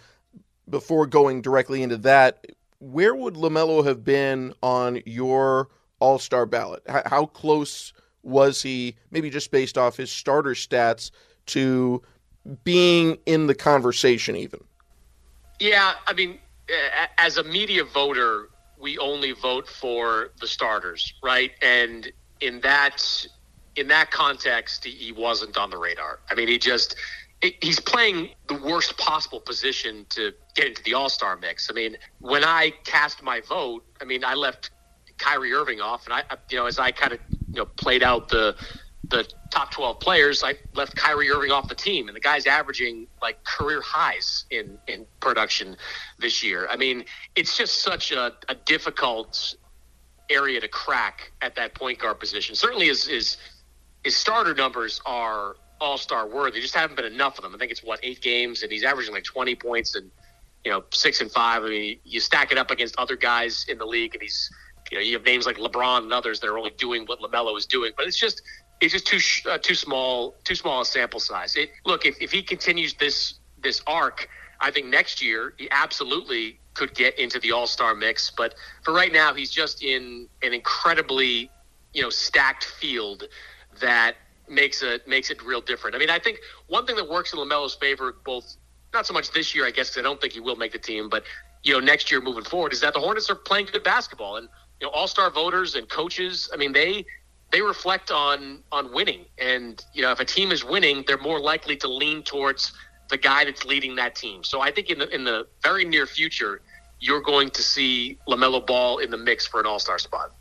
Before 0.70 1.06
going 1.06 1.42
directly 1.42 1.82
into 1.82 1.96
that, 1.98 2.46
where 2.78 3.14
would 3.14 3.34
LaMelo 3.34 3.84
have 3.84 4.04
been 4.04 4.54
on 4.62 5.02
your 5.04 5.68
All 5.98 6.18
Star 6.18 6.46
ballot? 6.46 6.82
How, 6.88 7.26
close 7.26 7.92
was 8.22 8.62
he, 8.62 8.96
maybe 9.10 9.30
just 9.30 9.50
based 9.50 9.76
off 9.76 9.96
his 9.96 10.10
starter 10.10 10.54
stats, 10.54 11.10
to 11.46 12.02
being 12.64 13.18
in 13.26 13.46
the 13.46 13.54
conversation 13.54 14.36
even? 14.36 14.60
Yeah, 15.58 15.94
I 16.06 16.12
mean, 16.12 16.38
as 17.18 17.36
a 17.36 17.44
media 17.44 17.84
voter, 17.84 18.48
we 18.78 18.96
only 18.98 19.32
vote 19.32 19.68
for 19.68 20.30
the 20.40 20.46
starters, 20.46 21.12
right? 21.22 21.52
And 21.60 22.10
in 22.40 22.60
that 22.60 23.26
in 23.76 23.88
that 23.88 24.10
context, 24.10 24.84
he 24.84 25.12
wasn't 25.12 25.56
on 25.56 25.70
the 25.70 25.76
radar. 25.76 26.20
I 26.30 26.34
mean, 26.34 26.48
he 26.48 26.58
just 26.58 26.96
he's 27.42 27.80
playing 27.80 28.30
the 28.48 28.54
worst 28.54 28.98
possible 28.98 29.40
position 29.40 30.06
to 30.10 30.32
get 30.54 30.66
into 30.66 30.82
the 30.82 30.94
All 30.94 31.08
Star 31.08 31.36
mix. 31.36 31.70
I 31.70 31.72
mean, 31.72 31.96
when 32.18 32.44
I 32.44 32.72
cast 32.84 33.22
my 33.22 33.40
vote, 33.40 33.84
I 34.00 34.04
mean, 34.04 34.24
I 34.24 34.34
left 34.34 34.70
Kyrie 35.18 35.52
Irving 35.52 35.80
off, 35.80 36.06
and 36.06 36.14
I, 36.14 36.22
you 36.50 36.58
know, 36.58 36.66
as 36.66 36.78
I 36.78 36.90
kind 36.90 37.12
of 37.12 37.20
you 37.52 37.56
know 37.56 37.66
played 37.66 38.02
out 38.02 38.28
the 38.28 38.56
the 39.10 39.28
top 39.50 39.72
12 39.72 39.98
players, 40.00 40.42
I 40.44 40.54
left 40.74 40.94
Kyrie 40.94 41.30
Irving 41.30 41.50
off 41.50 41.68
the 41.68 41.74
team, 41.74 42.08
and 42.08 42.16
the 42.16 42.20
guy's 42.20 42.46
averaging 42.46 43.08
like 43.20 43.42
career 43.44 43.80
highs 43.80 44.44
in, 44.50 44.78
in 44.86 45.04
production 45.18 45.76
this 46.18 46.42
year. 46.42 46.68
I 46.70 46.76
mean, 46.76 47.04
it's 47.34 47.56
just 47.56 47.82
such 47.82 48.12
a, 48.12 48.32
a 48.48 48.54
difficult 48.54 49.56
area 50.30 50.60
to 50.60 50.68
crack 50.68 51.32
at 51.42 51.56
that 51.56 51.74
point 51.74 51.98
guard 51.98 52.20
position. 52.20 52.54
Certainly, 52.54 52.86
his, 52.86 53.06
his, 53.06 53.36
his 54.04 54.16
starter 54.16 54.54
numbers 54.54 55.00
are 55.04 55.56
all 55.80 55.98
star 55.98 56.26
worthy. 56.26 56.60
Just 56.60 56.74
haven't 56.74 56.96
been 56.96 57.10
enough 57.12 57.38
of 57.38 57.42
them. 57.42 57.54
I 57.54 57.58
think 57.58 57.70
it's 57.70 57.82
what, 57.82 58.00
eight 58.02 58.20
games, 58.20 58.62
and 58.62 58.70
he's 58.70 58.84
averaging 58.84 59.14
like 59.14 59.24
20 59.24 59.54
points 59.56 59.94
and, 59.94 60.10
you 60.64 60.70
know, 60.70 60.84
six 60.92 61.20
and 61.20 61.30
five. 61.30 61.62
I 61.64 61.68
mean, 61.68 62.00
you 62.04 62.20
stack 62.20 62.52
it 62.52 62.58
up 62.58 62.70
against 62.70 62.96
other 62.98 63.16
guys 63.16 63.64
in 63.68 63.78
the 63.78 63.86
league, 63.86 64.14
and 64.14 64.22
he's, 64.22 64.50
you 64.90 64.98
know, 64.98 65.02
you 65.02 65.14
have 65.14 65.24
names 65.24 65.46
like 65.46 65.56
LeBron 65.56 66.02
and 66.02 66.12
others 66.12 66.40
that 66.40 66.48
are 66.48 66.58
only 66.58 66.72
doing 66.76 67.04
what 67.06 67.20
LaMelo 67.20 67.56
is 67.56 67.66
doing, 67.66 67.92
but 67.96 68.06
it's 68.06 68.18
just 68.18 68.42
it's 68.80 68.92
just 68.92 69.06
too 69.06 69.50
uh, 69.50 69.58
too 69.58 69.74
small 69.74 70.36
too 70.44 70.54
small 70.54 70.80
a 70.80 70.84
sample 70.84 71.20
size. 71.20 71.56
It, 71.56 71.70
look, 71.84 72.06
if, 72.06 72.20
if 72.20 72.32
he 72.32 72.42
continues 72.42 72.94
this 72.94 73.34
this 73.62 73.82
arc, 73.86 74.28
I 74.60 74.70
think 74.70 74.86
next 74.86 75.22
year 75.22 75.54
he 75.58 75.68
absolutely 75.70 76.58
could 76.74 76.94
get 76.94 77.18
into 77.18 77.38
the 77.38 77.52
All 77.52 77.66
Star 77.66 77.94
mix. 77.94 78.30
But 78.30 78.54
for 78.82 78.94
right 78.94 79.12
now, 79.12 79.34
he's 79.34 79.50
just 79.50 79.82
in 79.82 80.28
an 80.42 80.52
incredibly 80.52 81.50
you 81.92 82.02
know 82.02 82.10
stacked 82.10 82.64
field 82.64 83.24
that 83.80 84.16
makes 84.50 84.82
it 84.82 85.06
makes 85.06 85.30
it 85.30 85.42
real 85.42 85.60
different. 85.60 85.96
I 85.96 85.98
mean, 85.98 86.10
I 86.10 86.18
think 86.18 86.40
one 86.66 86.86
thing 86.86 86.96
that 86.96 87.08
works 87.08 87.32
in 87.32 87.38
Lamelo's 87.38 87.74
favor, 87.74 88.16
both 88.24 88.56
not 88.92 89.06
so 89.06 89.14
much 89.14 89.30
this 89.30 89.54
year, 89.54 89.66
I 89.66 89.70
guess, 89.70 89.90
because 89.90 90.00
I 90.00 90.02
don't 90.02 90.20
think 90.20 90.32
he 90.32 90.40
will 90.40 90.56
make 90.56 90.72
the 90.72 90.78
team, 90.78 91.08
but 91.08 91.24
you 91.62 91.72
know 91.72 91.80
next 91.80 92.10
year 92.10 92.20
moving 92.20 92.44
forward, 92.44 92.72
is 92.72 92.80
that 92.80 92.94
the 92.94 93.00
Hornets 93.00 93.30
are 93.30 93.34
playing 93.34 93.68
good 93.72 93.84
basketball 93.84 94.36
and 94.36 94.48
you 94.80 94.86
know 94.86 94.92
All 94.92 95.06
Star 95.06 95.30
voters 95.30 95.74
and 95.74 95.88
coaches. 95.88 96.50
I 96.52 96.56
mean, 96.56 96.72
they 96.72 97.04
they 97.50 97.62
reflect 97.62 98.10
on 98.10 98.62
on 98.72 98.92
winning. 98.92 99.24
And 99.38 99.84
you 99.92 100.02
know, 100.02 100.12
if 100.12 100.20
a 100.20 100.24
team 100.24 100.52
is 100.52 100.64
winning, 100.64 101.04
they're 101.06 101.18
more 101.18 101.40
likely 101.40 101.76
to 101.78 101.88
lean 101.88 102.22
towards 102.22 102.72
the 103.08 103.18
guy 103.18 103.44
that's 103.44 103.64
leading 103.64 103.96
that 103.96 104.14
team. 104.14 104.44
So 104.44 104.60
I 104.60 104.70
think 104.70 104.90
in 104.90 104.98
the 104.98 105.08
in 105.14 105.24
the 105.24 105.46
very 105.62 105.84
near 105.84 106.06
future, 106.06 106.62
you're 107.00 107.22
going 107.22 107.50
to 107.50 107.62
see 107.62 108.18
LaMelo 108.28 108.64
Ball 108.66 108.98
in 108.98 109.10
the 109.10 109.16
mix 109.16 109.46
for 109.46 109.60
an 109.60 109.66
All 109.66 109.78
Star 109.78 109.98
spot. 109.98 110.32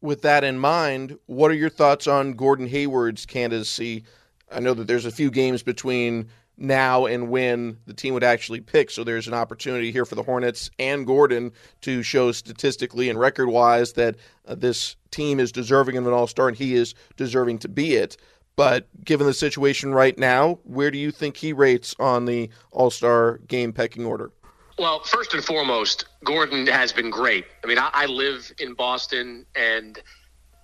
With 0.00 0.22
that 0.22 0.44
in 0.44 0.58
mind, 0.58 1.18
what 1.26 1.50
are 1.50 1.54
your 1.54 1.70
thoughts 1.70 2.06
on 2.06 2.34
Gordon 2.34 2.68
Hayward's 2.68 3.26
candidacy? 3.26 4.04
I 4.50 4.60
know 4.60 4.74
that 4.74 4.86
there's 4.86 5.06
a 5.06 5.10
few 5.10 5.30
games 5.30 5.62
between 5.62 6.28
now 6.56 7.06
and 7.06 7.28
when 7.30 7.78
the 7.86 7.94
team 7.94 8.14
would 8.14 8.24
actually 8.24 8.60
pick. 8.60 8.90
So 8.90 9.04
there's 9.04 9.28
an 9.28 9.34
opportunity 9.34 9.92
here 9.92 10.04
for 10.04 10.14
the 10.14 10.22
Hornets 10.22 10.70
and 10.78 11.06
Gordon 11.06 11.52
to 11.82 12.02
show 12.02 12.32
statistically 12.32 13.08
and 13.08 13.18
record 13.18 13.48
wise 13.48 13.92
that 13.94 14.16
uh, 14.46 14.54
this 14.54 14.96
team 15.10 15.40
is 15.40 15.52
deserving 15.52 15.96
of 15.96 16.06
an 16.06 16.12
all 16.12 16.26
star 16.26 16.48
and 16.48 16.56
he 16.56 16.74
is 16.74 16.94
deserving 17.16 17.58
to 17.60 17.68
be 17.68 17.94
it. 17.94 18.16
But 18.56 18.88
given 19.04 19.26
the 19.26 19.34
situation 19.34 19.94
right 19.94 20.18
now, 20.18 20.58
where 20.64 20.90
do 20.90 20.98
you 20.98 21.12
think 21.12 21.36
he 21.36 21.52
rates 21.52 21.94
on 21.98 22.24
the 22.24 22.50
all 22.72 22.90
star 22.90 23.38
game 23.46 23.72
pecking 23.72 24.04
order? 24.04 24.32
Well, 24.78 25.00
first 25.00 25.34
and 25.34 25.44
foremost, 25.44 26.04
Gordon 26.22 26.64
has 26.68 26.92
been 26.92 27.10
great. 27.10 27.46
I 27.64 27.66
mean, 27.66 27.78
I, 27.78 27.90
I 27.92 28.06
live 28.06 28.52
in 28.60 28.74
Boston 28.74 29.44
and, 29.56 30.00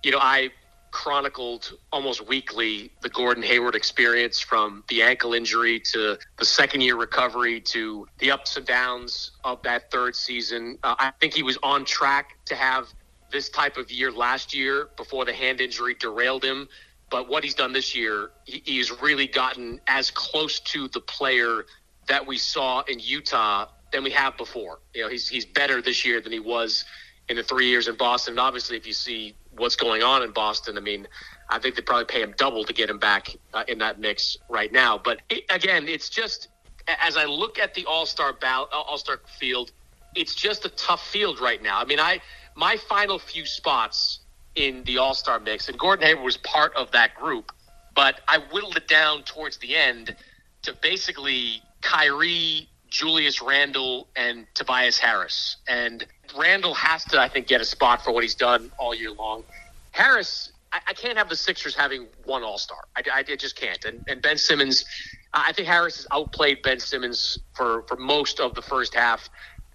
you 0.03 0.11
know, 0.11 0.19
I 0.21 0.51
chronicled 0.91 1.77
almost 1.91 2.25
weekly 2.25 2.89
the 3.01 3.09
Gordon 3.09 3.43
Hayward 3.43 3.75
experience 3.75 4.39
from 4.39 4.85
the 4.87 5.01
ankle 5.01 5.33
injury 5.33 5.81
to 5.91 6.17
the 6.37 6.45
second 6.45 6.79
year 6.79 6.95
recovery 6.95 7.59
to 7.59 8.07
the 8.19 8.31
ups 8.31 8.55
and 8.55 8.65
downs 8.65 9.31
of 9.43 9.61
that 9.63 9.91
third 9.91 10.15
season. 10.15 10.79
Uh, 10.83 10.95
I 10.97 11.11
think 11.19 11.33
he 11.33 11.43
was 11.43 11.57
on 11.61 11.83
track 11.83 12.37
to 12.45 12.55
have 12.55 12.87
this 13.29 13.49
type 13.49 13.75
of 13.75 13.91
year 13.91 14.13
last 14.13 14.55
year 14.55 14.87
before 14.95 15.25
the 15.25 15.33
hand 15.33 15.59
injury 15.59 15.93
derailed 15.99 16.45
him. 16.45 16.69
But 17.09 17.27
what 17.27 17.43
he's 17.43 17.55
done 17.55 17.73
this 17.73 17.93
year, 17.93 18.29
he, 18.45 18.61
he's 18.63 18.89
really 19.01 19.27
gotten 19.27 19.81
as 19.87 20.09
close 20.09 20.61
to 20.61 20.87
the 20.87 21.01
player 21.01 21.65
that 22.07 22.25
we 22.25 22.37
saw 22.37 22.81
in 22.83 22.99
Utah 22.99 23.67
than 23.95 24.03
we 24.03 24.11
have 24.11 24.37
before. 24.37 24.79
You 24.93 25.03
know, 25.03 25.09
he's 25.09 25.27
he's 25.27 25.45
better 25.45 25.81
this 25.81 26.05
year 26.05 26.21
than 26.21 26.31
he 26.31 26.39
was 26.39 26.85
in 27.29 27.37
the 27.37 27.43
three 27.43 27.67
years 27.67 27.87
in 27.87 27.95
Boston. 27.95 28.33
And 28.33 28.39
obviously, 28.39 28.77
if 28.77 28.85
you 28.85 28.93
see 28.93 29.35
what's 29.57 29.75
going 29.75 30.03
on 30.03 30.21
in 30.21 30.31
Boston, 30.31 30.77
I 30.77 30.81
mean, 30.81 31.07
I 31.49 31.59
think 31.59 31.75
they'd 31.75 31.85
probably 31.85 32.05
pay 32.05 32.21
him 32.21 32.33
double 32.37 32.63
to 32.65 32.73
get 32.73 32.89
him 32.89 32.99
back 32.99 33.35
uh, 33.53 33.63
in 33.67 33.79
that 33.79 33.99
mix 33.99 34.37
right 34.49 34.71
now. 34.71 34.97
But 34.97 35.21
it, 35.29 35.45
again, 35.49 35.87
it's 35.87 36.09
just 36.09 36.49
as 36.87 37.17
I 37.17 37.25
look 37.25 37.57
at 37.57 37.73
the 37.73 37.85
All 37.85 38.05
Star 38.05 38.33
ballot, 38.33 38.69
All 38.73 38.97
Star 38.97 39.19
field, 39.39 39.71
it's 40.13 40.35
just 40.35 40.65
a 40.65 40.69
tough 40.69 41.07
field 41.07 41.39
right 41.39 41.63
now. 41.63 41.79
I 41.79 41.85
mean, 41.85 41.99
I 41.99 42.21
my 42.55 42.77
final 42.77 43.17
few 43.17 43.45
spots 43.45 44.19
in 44.55 44.83
the 44.83 44.97
All 44.97 45.13
Star 45.13 45.39
mix, 45.39 45.69
and 45.69 45.79
Gordon 45.79 46.05
Hayward 46.05 46.25
was 46.25 46.37
part 46.37 46.75
of 46.75 46.91
that 46.91 47.15
group, 47.15 47.51
but 47.95 48.19
I 48.27 48.39
whittled 48.51 48.75
it 48.75 48.87
down 48.87 49.23
towards 49.23 49.57
the 49.57 49.75
end 49.75 50.15
to 50.63 50.73
basically 50.73 51.61
Kyrie, 51.81 52.67
Julius 52.95 53.41
Randle, 53.41 54.07
and 54.15 54.47
Tobias 54.53 54.97
Harris. 54.97 55.57
And 55.67 56.05
Randle 56.33 56.73
has 56.75 57.03
to, 57.05 57.19
I 57.19 57.27
think, 57.27 57.45
get 57.45 57.59
a 57.59 57.65
spot 57.65 58.01
for 58.01 58.13
what 58.13 58.23
he's 58.23 58.35
done 58.35 58.71
all 58.77 58.95
year 58.95 59.11
long. 59.11 59.43
Harris, 59.91 60.53
I, 60.71 60.79
I 60.87 60.93
can't 60.93 61.17
have 61.17 61.27
the 61.27 61.35
Sixers 61.35 61.75
having 61.75 62.07
one 62.23 62.41
All 62.41 62.57
Star. 62.57 62.85
I, 62.95 63.01
I, 63.13 63.17
I, 63.27 63.35
just 63.35 63.57
can't. 63.57 63.83
And, 63.83 64.01
and 64.07 64.21
Ben 64.21 64.37
Simmons, 64.37 64.85
I 65.33 65.51
think 65.51 65.67
Harris 65.67 65.97
has 65.97 66.07
outplayed 66.13 66.61
Ben 66.61 66.79
Simmons 66.79 67.37
for, 67.53 67.81
for 67.81 67.97
most 67.97 68.39
of 68.39 68.55
the 68.55 68.61
first 68.61 68.93
half 68.93 69.29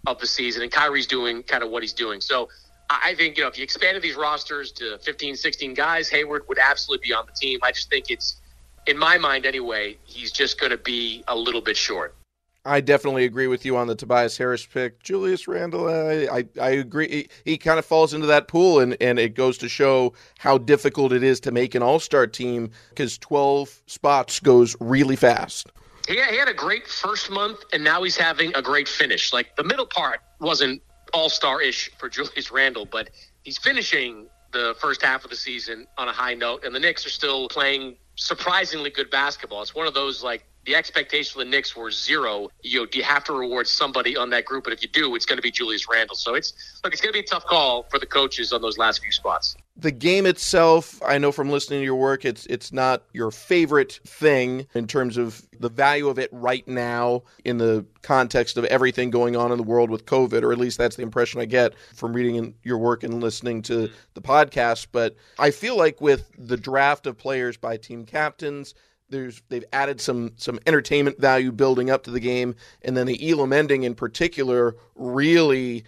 of 0.06 0.18
the 0.18 0.26
season, 0.26 0.62
and 0.62 0.72
Kyrie's 0.72 1.06
doing 1.06 1.42
kind 1.42 1.62
of 1.62 1.68
what 1.68 1.82
he's 1.82 1.92
doing. 1.92 2.22
So 2.22 2.48
I 2.88 3.14
think, 3.16 3.36
you 3.36 3.42
know, 3.42 3.50
if 3.50 3.58
you 3.58 3.64
expanded 3.64 4.02
these 4.02 4.16
rosters 4.16 4.72
to 4.72 4.96
15, 4.96 5.36
16 5.36 5.74
guys, 5.74 6.08
Hayward 6.08 6.48
would 6.48 6.58
absolutely 6.58 7.06
be 7.08 7.12
on 7.12 7.26
the 7.26 7.32
team. 7.32 7.58
I 7.62 7.70
just 7.70 7.90
think 7.90 8.06
it's, 8.10 8.40
in 8.86 8.96
my 8.96 9.18
mind 9.18 9.44
anyway, 9.44 9.98
he's 10.04 10.32
just 10.32 10.58
going 10.58 10.70
to 10.70 10.78
be 10.78 11.22
a 11.28 11.36
little 11.36 11.60
bit 11.60 11.76
short. 11.76 12.14
I 12.64 12.82
definitely 12.82 13.24
agree 13.24 13.46
with 13.46 13.64
you 13.64 13.76
on 13.76 13.86
the 13.86 13.94
Tobias 13.94 14.36
Harris 14.36 14.66
pick. 14.66 15.02
Julius 15.02 15.48
Randle, 15.48 15.88
I, 15.88 16.44
I, 16.60 16.70
agree. 16.70 17.08
He, 17.08 17.52
he, 17.52 17.58
kind 17.58 17.78
of 17.78 17.86
falls 17.86 18.12
into 18.12 18.26
that 18.26 18.48
pool, 18.48 18.80
and, 18.80 18.96
and 19.00 19.18
it 19.18 19.34
goes 19.34 19.56
to 19.58 19.68
show 19.68 20.12
how 20.38 20.58
difficult 20.58 21.12
it 21.12 21.22
is 21.22 21.40
to 21.40 21.52
make 21.52 21.74
an 21.74 21.82
all 21.82 21.98
star 21.98 22.26
team 22.26 22.70
because 22.90 23.16
12 23.18 23.82
spots 23.86 24.40
goes 24.40 24.76
really 24.78 25.16
fast. 25.16 25.72
He, 26.06 26.14
he 26.14 26.36
had 26.36 26.48
a 26.48 26.54
great 26.54 26.86
first 26.86 27.30
month, 27.30 27.64
and 27.72 27.82
now 27.82 28.02
he's 28.02 28.16
having 28.16 28.54
a 28.54 28.60
great 28.60 28.88
finish. 28.88 29.32
Like 29.32 29.56
the 29.56 29.64
middle 29.64 29.86
part 29.86 30.20
wasn't 30.38 30.82
all 31.14 31.30
star 31.30 31.62
ish 31.62 31.90
for 31.98 32.10
Julius 32.10 32.52
Randle, 32.52 32.84
but 32.84 33.08
he's 33.42 33.56
finishing 33.56 34.28
the 34.52 34.74
first 34.78 35.02
half 35.02 35.24
of 35.24 35.30
the 35.30 35.36
season 35.36 35.86
on 35.96 36.08
a 36.08 36.12
high 36.12 36.34
note, 36.34 36.64
and 36.64 36.74
the 36.74 36.80
Knicks 36.80 37.06
are 37.06 37.10
still 37.10 37.48
playing 37.48 37.96
surprisingly 38.16 38.90
good 38.90 39.10
basketball. 39.10 39.62
It's 39.62 39.74
one 39.74 39.86
of 39.86 39.94
those 39.94 40.22
like 40.22 40.44
the 40.70 40.76
expectations 40.76 41.30
for 41.30 41.40
the 41.40 41.50
Knicks 41.50 41.74
were 41.74 41.90
zero. 41.90 42.48
You 42.62 42.82
know, 42.82 42.86
you 42.92 43.02
have 43.02 43.24
to 43.24 43.32
reward 43.32 43.66
somebody 43.66 44.16
on 44.16 44.30
that 44.30 44.44
group? 44.44 44.62
But 44.64 44.72
if 44.72 44.82
you 44.82 44.88
do, 44.88 45.16
it's 45.16 45.26
going 45.26 45.36
to 45.38 45.42
be 45.42 45.50
Julius 45.50 45.88
Randle. 45.88 46.14
So 46.14 46.34
it's 46.34 46.80
look, 46.84 46.92
it's 46.92 47.02
going 47.02 47.12
to 47.12 47.18
be 47.18 47.24
a 47.24 47.28
tough 47.28 47.44
call 47.44 47.82
for 47.90 47.98
the 47.98 48.06
coaches 48.06 48.52
on 48.52 48.62
those 48.62 48.78
last 48.78 49.02
few 49.02 49.10
spots. 49.10 49.56
The 49.76 49.90
game 49.90 50.26
itself, 50.26 51.00
I 51.04 51.18
know 51.18 51.32
from 51.32 51.50
listening 51.50 51.80
to 51.80 51.84
your 51.84 51.96
work, 51.96 52.24
it's 52.24 52.46
it's 52.46 52.72
not 52.72 53.02
your 53.12 53.32
favorite 53.32 53.98
thing 54.04 54.68
in 54.74 54.86
terms 54.86 55.16
of 55.16 55.44
the 55.58 55.70
value 55.70 56.08
of 56.08 56.20
it 56.20 56.28
right 56.32 56.66
now 56.68 57.22
in 57.44 57.58
the 57.58 57.84
context 58.02 58.56
of 58.56 58.64
everything 58.66 59.10
going 59.10 59.34
on 59.36 59.50
in 59.50 59.56
the 59.56 59.64
world 59.64 59.90
with 59.90 60.06
COVID, 60.06 60.42
or 60.42 60.52
at 60.52 60.58
least 60.58 60.78
that's 60.78 60.96
the 60.96 61.02
impression 61.02 61.40
I 61.40 61.46
get 61.46 61.74
from 61.96 62.12
reading 62.12 62.54
your 62.62 62.78
work 62.78 63.02
and 63.02 63.20
listening 63.20 63.62
to 63.62 63.88
mm. 63.88 63.92
the 64.14 64.22
podcast. 64.22 64.88
But 64.92 65.16
I 65.38 65.50
feel 65.50 65.76
like 65.76 66.00
with 66.00 66.30
the 66.38 66.56
draft 66.56 67.08
of 67.08 67.18
players 67.18 67.56
by 67.56 67.76
team 67.76 68.04
captains, 68.04 68.74
there's 69.10 69.42
they've 69.48 69.64
added 69.72 70.00
some 70.00 70.32
some 70.36 70.58
entertainment 70.66 71.20
value 71.20 71.52
building 71.52 71.90
up 71.90 72.04
to 72.04 72.10
the 72.10 72.20
game, 72.20 72.54
and 72.82 72.96
then 72.96 73.06
the 73.06 73.30
Elam 73.30 73.52
ending 73.52 73.82
in 73.82 73.94
particular 73.94 74.76
really 74.94 75.84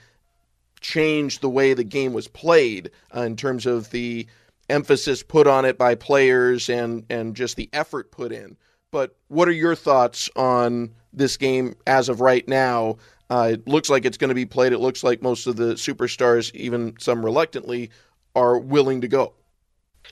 changed 0.80 1.40
the 1.40 1.48
way 1.48 1.74
the 1.74 1.84
game 1.84 2.12
was 2.12 2.28
played 2.28 2.90
uh, 3.16 3.22
in 3.22 3.36
terms 3.36 3.66
of 3.66 3.90
the 3.90 4.26
emphasis 4.68 5.22
put 5.22 5.46
on 5.46 5.64
it 5.64 5.78
by 5.78 5.94
players 5.94 6.68
and 6.68 7.04
and 7.08 7.34
just 7.36 7.56
the 7.56 7.70
effort 7.72 8.10
put 8.10 8.32
in. 8.32 8.56
But 8.90 9.16
what 9.28 9.48
are 9.48 9.52
your 9.52 9.74
thoughts 9.74 10.28
on 10.36 10.90
this 11.12 11.36
game 11.36 11.74
as 11.86 12.08
of 12.08 12.20
right 12.20 12.46
now? 12.46 12.98
Uh, 13.30 13.50
it 13.52 13.66
looks 13.66 13.88
like 13.88 14.04
it's 14.04 14.18
going 14.18 14.28
to 14.28 14.34
be 14.34 14.44
played. 14.44 14.74
It 14.74 14.78
looks 14.78 15.02
like 15.02 15.22
most 15.22 15.46
of 15.46 15.56
the 15.56 15.74
superstars, 15.74 16.54
even 16.54 16.94
some 16.98 17.24
reluctantly, 17.24 17.90
are 18.34 18.58
willing 18.58 19.00
to 19.00 19.08
go. 19.08 19.32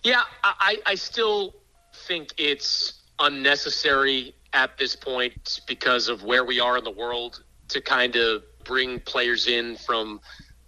Yeah, 0.02 0.22
I, 0.42 0.78
I 0.86 0.94
still 0.94 1.54
think 1.94 2.32
it's 2.38 2.99
unnecessary 3.20 4.34
at 4.52 4.76
this 4.78 4.96
point 4.96 5.60
because 5.66 6.08
of 6.08 6.24
where 6.24 6.44
we 6.44 6.58
are 6.58 6.78
in 6.78 6.84
the 6.84 6.90
world 6.90 7.42
to 7.68 7.80
kind 7.80 8.16
of 8.16 8.42
bring 8.64 9.00
players 9.00 9.46
in 9.46 9.76
from 9.76 10.20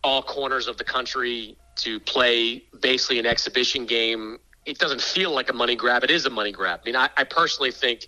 all 0.05 0.23
corners 0.23 0.67
of 0.67 0.77
the 0.77 0.85
country 0.85 1.57
to 1.77 1.99
play 2.01 2.63
basically 2.81 3.19
an 3.19 3.27
exhibition 3.27 3.87
game. 3.87 4.39
It 4.67 4.79
doesn't 4.79 5.01
feel 5.01 5.33
like 5.33 5.51
a 5.51 5.53
money 5.53 5.75
grab. 5.75 6.05
It 6.05 6.11
is 6.11 6.27
a 6.27 6.31
money 6.31 6.53
grab. 6.53 6.81
I 6.83 6.87
mean, 6.87 6.97
I, 6.97 7.09
I 7.17 7.25
personally 7.25 7.73
think 7.73 8.07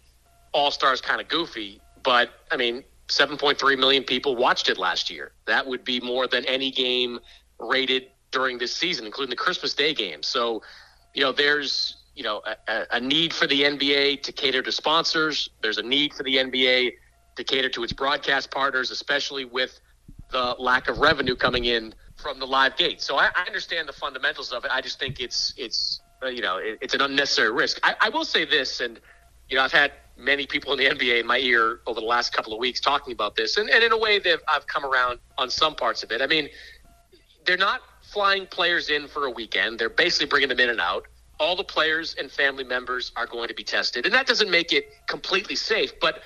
All 0.52 0.70
Star 0.70 0.92
is 0.92 1.00
kind 1.00 1.20
of 1.20 1.28
goofy, 1.28 1.80
but 2.02 2.30
I 2.52 2.56
mean, 2.56 2.84
7.3 3.08 3.78
million 3.78 4.04
people 4.04 4.36
watched 4.36 4.68
it 4.68 4.78
last 4.78 5.10
year. 5.10 5.32
That 5.46 5.66
would 5.66 5.84
be 5.84 6.00
more 6.00 6.26
than 6.26 6.44
any 6.46 6.70
game 6.70 7.18
rated 7.58 8.08
during 8.30 8.58
this 8.58 8.74
season, 8.74 9.06
including 9.06 9.30
the 9.30 9.36
Christmas 9.36 9.74
Day 9.74 9.94
game. 9.94 10.22
So, 10.22 10.62
you 11.14 11.22
know, 11.22 11.32
there's 11.32 12.03
you 12.14 12.22
know 12.22 12.42
a, 12.68 12.86
a, 12.92 13.00
need 13.00 13.32
for 13.32 13.46
the 13.46 13.62
NBA 13.62 14.22
to 14.22 14.32
cater 14.32 14.62
to 14.62 14.72
sponsors. 14.72 15.50
There's 15.62 15.78
a 15.78 15.82
need 15.82 16.14
for 16.14 16.22
the 16.22 16.36
NBA 16.36 16.92
to 17.36 17.44
cater 17.44 17.68
to 17.70 17.82
its 17.82 17.92
broadcast 17.92 18.50
partners, 18.50 18.90
especially 18.90 19.44
with 19.44 19.80
the 20.30 20.54
lack 20.58 20.88
of 20.88 20.98
revenue 20.98 21.34
coming 21.34 21.64
in 21.64 21.94
from 22.16 22.38
the 22.38 22.46
live 22.46 22.76
gate. 22.76 23.00
So 23.00 23.16
I, 23.16 23.30
I 23.34 23.46
understand 23.46 23.88
the 23.88 23.92
fundamentals 23.92 24.52
of 24.52 24.64
it. 24.64 24.70
I 24.72 24.80
just 24.80 24.98
think 24.98 25.20
it's 25.20 25.54
it's 25.56 26.00
uh, 26.22 26.28
you 26.28 26.42
know 26.42 26.58
it, 26.58 26.78
it's 26.80 26.94
an 26.94 27.00
unnecessary 27.00 27.52
risk. 27.52 27.80
I, 27.82 27.94
I 28.00 28.08
will 28.10 28.24
say 28.24 28.44
this, 28.44 28.80
and 28.80 29.00
you 29.48 29.56
know 29.56 29.62
I've 29.62 29.72
had 29.72 29.92
many 30.16 30.46
people 30.46 30.72
in 30.72 30.78
the 30.78 30.86
NBA 30.86 31.20
in 31.20 31.26
my 31.26 31.38
ear 31.38 31.80
over 31.86 32.00
the 32.00 32.06
last 32.06 32.32
couple 32.32 32.52
of 32.52 32.60
weeks 32.60 32.80
talking 32.80 33.12
about 33.12 33.34
this, 33.34 33.56
and, 33.56 33.68
and 33.68 33.82
in 33.82 33.92
a 33.92 33.98
way 33.98 34.20
that 34.20 34.40
I've 34.48 34.66
come 34.66 34.84
around 34.84 35.18
on 35.38 35.50
some 35.50 35.74
parts 35.74 36.04
of 36.04 36.12
it. 36.12 36.22
I 36.22 36.26
mean, 36.28 36.48
they're 37.44 37.56
not 37.56 37.80
flying 38.02 38.46
players 38.46 38.90
in 38.90 39.08
for 39.08 39.26
a 39.26 39.30
weekend; 39.30 39.78
they're 39.78 39.88
basically 39.88 40.26
bringing 40.26 40.48
them 40.48 40.60
in 40.60 40.70
and 40.70 40.80
out 40.80 41.06
all 41.40 41.56
the 41.56 41.64
players 41.64 42.14
and 42.18 42.30
family 42.30 42.64
members 42.64 43.12
are 43.16 43.26
going 43.26 43.48
to 43.48 43.54
be 43.54 43.64
tested. 43.64 44.04
And 44.04 44.14
that 44.14 44.26
doesn't 44.26 44.50
make 44.50 44.72
it 44.72 44.92
completely 45.06 45.56
safe. 45.56 45.92
But 46.00 46.22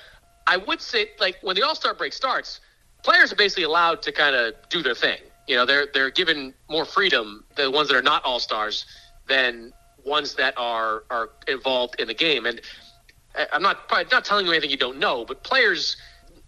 I 0.47 0.57
would 0.57 0.81
say, 0.81 1.11
like, 1.19 1.37
when 1.41 1.55
the 1.55 1.63
All 1.63 1.75
Star 1.75 1.93
break 1.93 2.13
starts, 2.13 2.59
players 3.03 3.31
are 3.31 3.35
basically 3.35 3.63
allowed 3.63 4.01
to 4.03 4.11
kind 4.11 4.35
of 4.35 4.53
do 4.69 4.81
their 4.81 4.95
thing. 4.95 5.19
You 5.47 5.55
know, 5.55 5.65
they're, 5.65 5.87
they're 5.93 6.11
given 6.11 6.53
more 6.69 6.85
freedom, 6.85 7.43
the 7.55 7.71
ones 7.71 7.89
that 7.89 7.95
are 7.95 8.03
not 8.03 8.23
All 8.23 8.39
Stars, 8.39 8.85
than 9.27 9.73
ones 10.05 10.35
that 10.35 10.53
are, 10.57 11.03
are 11.09 11.29
involved 11.47 11.99
in 11.99 12.07
the 12.07 12.13
game. 12.13 12.45
And 12.45 12.61
I'm 13.53 13.61
not 13.61 13.87
probably 13.87 14.05
not 14.11 14.25
telling 14.25 14.45
you 14.45 14.51
anything 14.51 14.69
you 14.69 14.77
don't 14.77 14.97
know, 14.97 15.25
but 15.25 15.43
players 15.43 15.97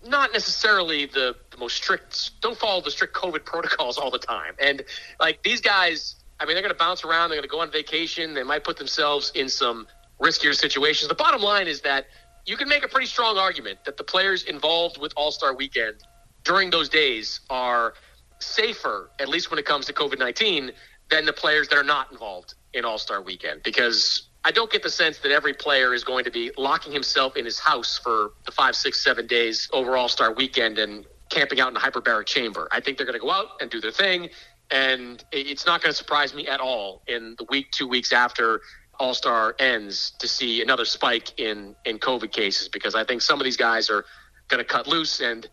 not 0.05 0.33
necessarily 0.33 1.05
the, 1.05 1.35
the 1.51 1.57
most 1.57 1.75
strict 1.75 2.41
don't 2.41 2.57
follow 2.57 2.81
the 2.81 2.91
strict 2.91 3.15
COVID 3.15 3.45
protocols 3.45 3.97
all 3.97 4.11
the 4.11 4.19
time. 4.19 4.53
And 4.59 4.83
like 5.19 5.43
these 5.43 5.61
guys 5.61 6.15
I 6.41 6.45
mean, 6.45 6.55
they're 6.55 6.63
going 6.63 6.73
to 6.73 6.79
bounce 6.79 7.03
around. 7.03 7.29
They're 7.29 7.37
going 7.37 7.47
to 7.47 7.51
go 7.51 7.59
on 7.59 7.71
vacation. 7.71 8.33
They 8.33 8.41
might 8.41 8.63
put 8.63 8.75
themselves 8.75 9.31
in 9.35 9.47
some 9.47 9.85
riskier 10.19 10.55
situations. 10.55 11.07
The 11.07 11.15
bottom 11.15 11.41
line 11.41 11.67
is 11.67 11.81
that 11.81 12.07
you 12.47 12.57
can 12.57 12.67
make 12.67 12.83
a 12.83 12.87
pretty 12.87 13.05
strong 13.05 13.37
argument 13.37 13.85
that 13.85 13.95
the 13.95 14.03
players 14.03 14.43
involved 14.43 14.97
with 14.97 15.13
All 15.15 15.31
Star 15.31 15.55
Weekend 15.55 15.97
during 16.43 16.71
those 16.71 16.89
days 16.89 17.41
are 17.51 17.93
safer, 18.39 19.11
at 19.19 19.29
least 19.29 19.51
when 19.51 19.59
it 19.59 19.65
comes 19.65 19.85
to 19.85 19.93
COVID 19.93 20.17
19, 20.17 20.71
than 21.11 21.25
the 21.25 21.33
players 21.33 21.67
that 21.67 21.77
are 21.77 21.83
not 21.83 22.11
involved 22.11 22.55
in 22.73 22.85
All 22.85 22.97
Star 22.97 23.21
Weekend. 23.21 23.61
Because 23.61 24.29
I 24.43 24.49
don't 24.49 24.71
get 24.71 24.81
the 24.81 24.89
sense 24.89 25.19
that 25.19 25.31
every 25.31 25.53
player 25.53 25.93
is 25.93 26.03
going 26.03 26.23
to 26.23 26.31
be 26.31 26.49
locking 26.57 26.91
himself 26.91 27.37
in 27.37 27.45
his 27.45 27.59
house 27.59 27.99
for 28.03 28.31
the 28.45 28.51
five, 28.51 28.75
six, 28.75 29.03
seven 29.03 29.27
days 29.27 29.69
over 29.73 29.95
All 29.95 30.09
Star 30.09 30.33
Weekend 30.33 30.79
and 30.79 31.05
camping 31.29 31.59
out 31.59 31.69
in 31.69 31.77
a 31.77 31.79
hyperbaric 31.79 32.25
chamber. 32.25 32.67
I 32.71 32.79
think 32.79 32.97
they're 32.97 33.05
going 33.05 33.19
to 33.19 33.25
go 33.25 33.31
out 33.31 33.61
and 33.61 33.69
do 33.69 33.79
their 33.79 33.91
thing. 33.91 34.29
And 34.71 35.23
it's 35.31 35.65
not 35.65 35.81
going 35.81 35.91
to 35.91 35.97
surprise 35.97 36.33
me 36.33 36.47
at 36.47 36.59
all 36.59 37.03
in 37.07 37.35
the 37.37 37.45
week, 37.49 37.71
two 37.71 37.87
weeks 37.87 38.13
after 38.13 38.61
All 38.99 39.13
Star 39.13 39.55
ends 39.59 40.13
to 40.19 40.27
see 40.27 40.61
another 40.61 40.85
spike 40.85 41.39
in, 41.39 41.75
in 41.85 41.99
COVID 41.99 42.31
cases 42.31 42.69
because 42.69 42.95
I 42.95 43.03
think 43.03 43.21
some 43.21 43.39
of 43.39 43.43
these 43.43 43.57
guys 43.57 43.89
are 43.89 44.05
going 44.47 44.59
to 44.59 44.65
cut 44.65 44.87
loose. 44.87 45.19
And, 45.19 45.47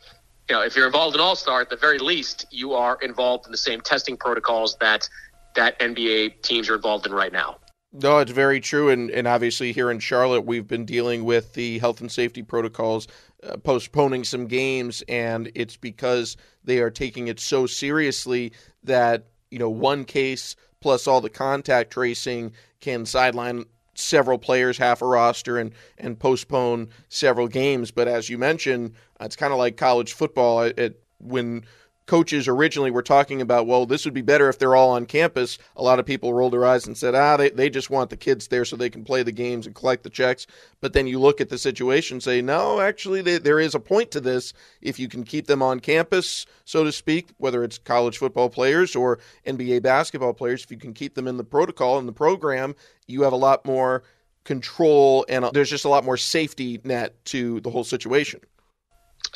you 0.49 0.55
know, 0.55 0.63
if 0.63 0.77
you're 0.77 0.87
involved 0.87 1.17
in 1.17 1.21
All 1.21 1.35
Star, 1.35 1.61
at 1.61 1.69
the 1.69 1.77
very 1.77 1.99
least, 1.99 2.47
you 2.51 2.75
are 2.75 2.97
involved 3.03 3.47
in 3.47 3.53
the 3.53 3.59
same 3.59 3.81
testing 3.81 4.17
protocols 4.17 4.77
that 4.81 5.09
that 5.55 5.79
NBA 5.81 6.43
teams 6.43 6.69
are 6.69 6.77
involved 6.77 7.07
in 7.07 7.13
right 7.13 7.33
now. 7.33 7.59
No, 7.93 8.19
it's 8.19 8.31
very 8.31 8.61
true. 8.61 8.91
And, 8.91 9.11
and 9.11 9.27
obviously, 9.27 9.73
here 9.73 9.91
in 9.91 9.99
Charlotte, 9.99 10.43
we've 10.43 10.69
been 10.69 10.85
dealing 10.85 11.25
with 11.25 11.55
the 11.55 11.79
health 11.79 12.01
and 12.01 12.13
safety 12.13 12.43
protocols, 12.43 13.09
uh, 13.43 13.57
postponing 13.57 14.25
some 14.25 14.47
games. 14.47 15.03
And 15.09 15.51
it's 15.55 15.77
because 15.77 16.37
they 16.69 16.79
are 16.81 16.91
taking 16.91 17.29
it 17.29 17.41
so 17.41 17.67
seriously 17.67 18.53
that 18.85 19.27
you 19.51 19.59
know 19.59 19.71
one 19.71 20.05
case 20.05 20.55
plus 20.81 21.07
all 21.07 21.21
the 21.21 21.31
contact 21.31 21.91
tracing 21.91 22.53
can 22.81 23.05
sideline 23.05 23.65
several 23.95 24.39
players, 24.39 24.79
half 24.79 25.03
a 25.03 25.07
roster, 25.07 25.59
and 25.59 25.73
and 25.97 26.19
postpone 26.19 26.89
several 27.09 27.49
games. 27.49 27.91
But 27.91 28.07
as 28.07 28.29
you 28.29 28.39
mentioned, 28.39 28.95
it's 29.21 29.35
kind 29.37 29.53
of 29.53 29.59
like 29.59 29.77
college 29.77 30.13
football. 30.13 30.63
It, 30.63 30.79
it, 30.79 31.03
when 31.19 31.65
coaches 32.09 32.49
originally 32.49 32.91
were 32.91 33.03
talking 33.03 33.41
about, 33.41 33.67
well, 33.67 33.87
this 33.87 34.05
would 34.05 34.15
be 34.15 34.23
better 34.23 34.49
if 34.49 34.59
they're 34.59 34.75
all 34.75 34.91
on 34.91 35.07
campus, 35.07 35.59
a 35.77 35.83
lot 35.83 36.01
of 36.01 36.07
people 36.07 36.33
rolled 36.33 36.55
their 36.55 36.65
eyes 36.65 36.87
and 36.87 36.97
said, 36.97 37.15
ah, 37.15 37.37
they, 37.37 37.51
they 37.51 37.69
just 37.71 37.91
want 37.91 38.09
the 38.11 38.17
kids 38.17 38.49
there 38.49 38.65
so 38.65 38.75
they 38.75 38.89
can 38.89 39.05
play 39.05 39.23
the 39.23 39.31
games 39.31 39.67
and 39.67 39.75
collect 39.75 40.03
the 40.03 40.11
checks. 40.11 40.47
But 40.81 40.95
then 40.95 41.07
you 41.07 41.21
look 41.21 41.41
at 41.41 41.51
the 41.51 41.59
situation 41.59 42.17
and 42.17 42.23
say, 42.23 42.41
no, 42.41 42.81
actually, 42.81 43.21
they, 43.21 43.37
there 43.37 43.61
is 43.61 43.75
a 43.75 43.81
point 43.81 44.11
to 44.13 44.21
this. 44.21 44.55
If 44.81 44.99
you 44.99 45.07
can 45.07 45.23
keep 45.23 45.47
them 45.47 45.63
on 45.63 45.81
campus, 45.81 46.47
so 46.65 46.83
to 46.83 46.91
speak, 46.91 47.29
whether 47.37 47.63
it's 47.63 47.77
college 47.77 48.17
football 48.17 48.49
players 48.49 48.97
or 48.97 49.19
NBA 49.47 49.83
basketball 49.83 50.33
players, 50.33 50.65
if 50.65 50.71
you 50.71 50.79
can 50.79 50.95
keep 50.95 51.15
them 51.15 51.29
in 51.29 51.37
the 51.37 51.45
protocol 51.45 51.99
and 51.99 52.09
the 52.09 52.13
program, 52.13 52.75
you 53.07 53.23
have 53.23 53.35
a 53.35 53.37
lot 53.37 53.67
more 53.67 54.03
control 54.45 55.27
and 55.29 55.45
there's 55.53 55.69
just 55.69 55.85
a 55.85 55.91
lot 55.91 56.07
more 56.07 56.17
safety 56.17 56.81
net 56.85 57.23
to 57.27 57.61
the 57.61 57.71
whole 57.71 57.85
situation. 57.85 58.41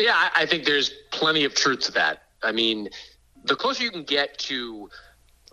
Yeah, 0.01 0.31
I 0.35 0.47
think 0.47 0.65
there's 0.65 0.91
plenty 1.11 1.45
of 1.45 1.55
truth 1.55 1.81
to 1.81 1.93
that. 1.93 2.23
I 2.43 2.53
mean, 2.53 2.89
the 3.45 3.57
closer 3.57 3.85
you 3.85 3.91
can 3.91 4.05
get 4.05 4.39
to 4.39 4.89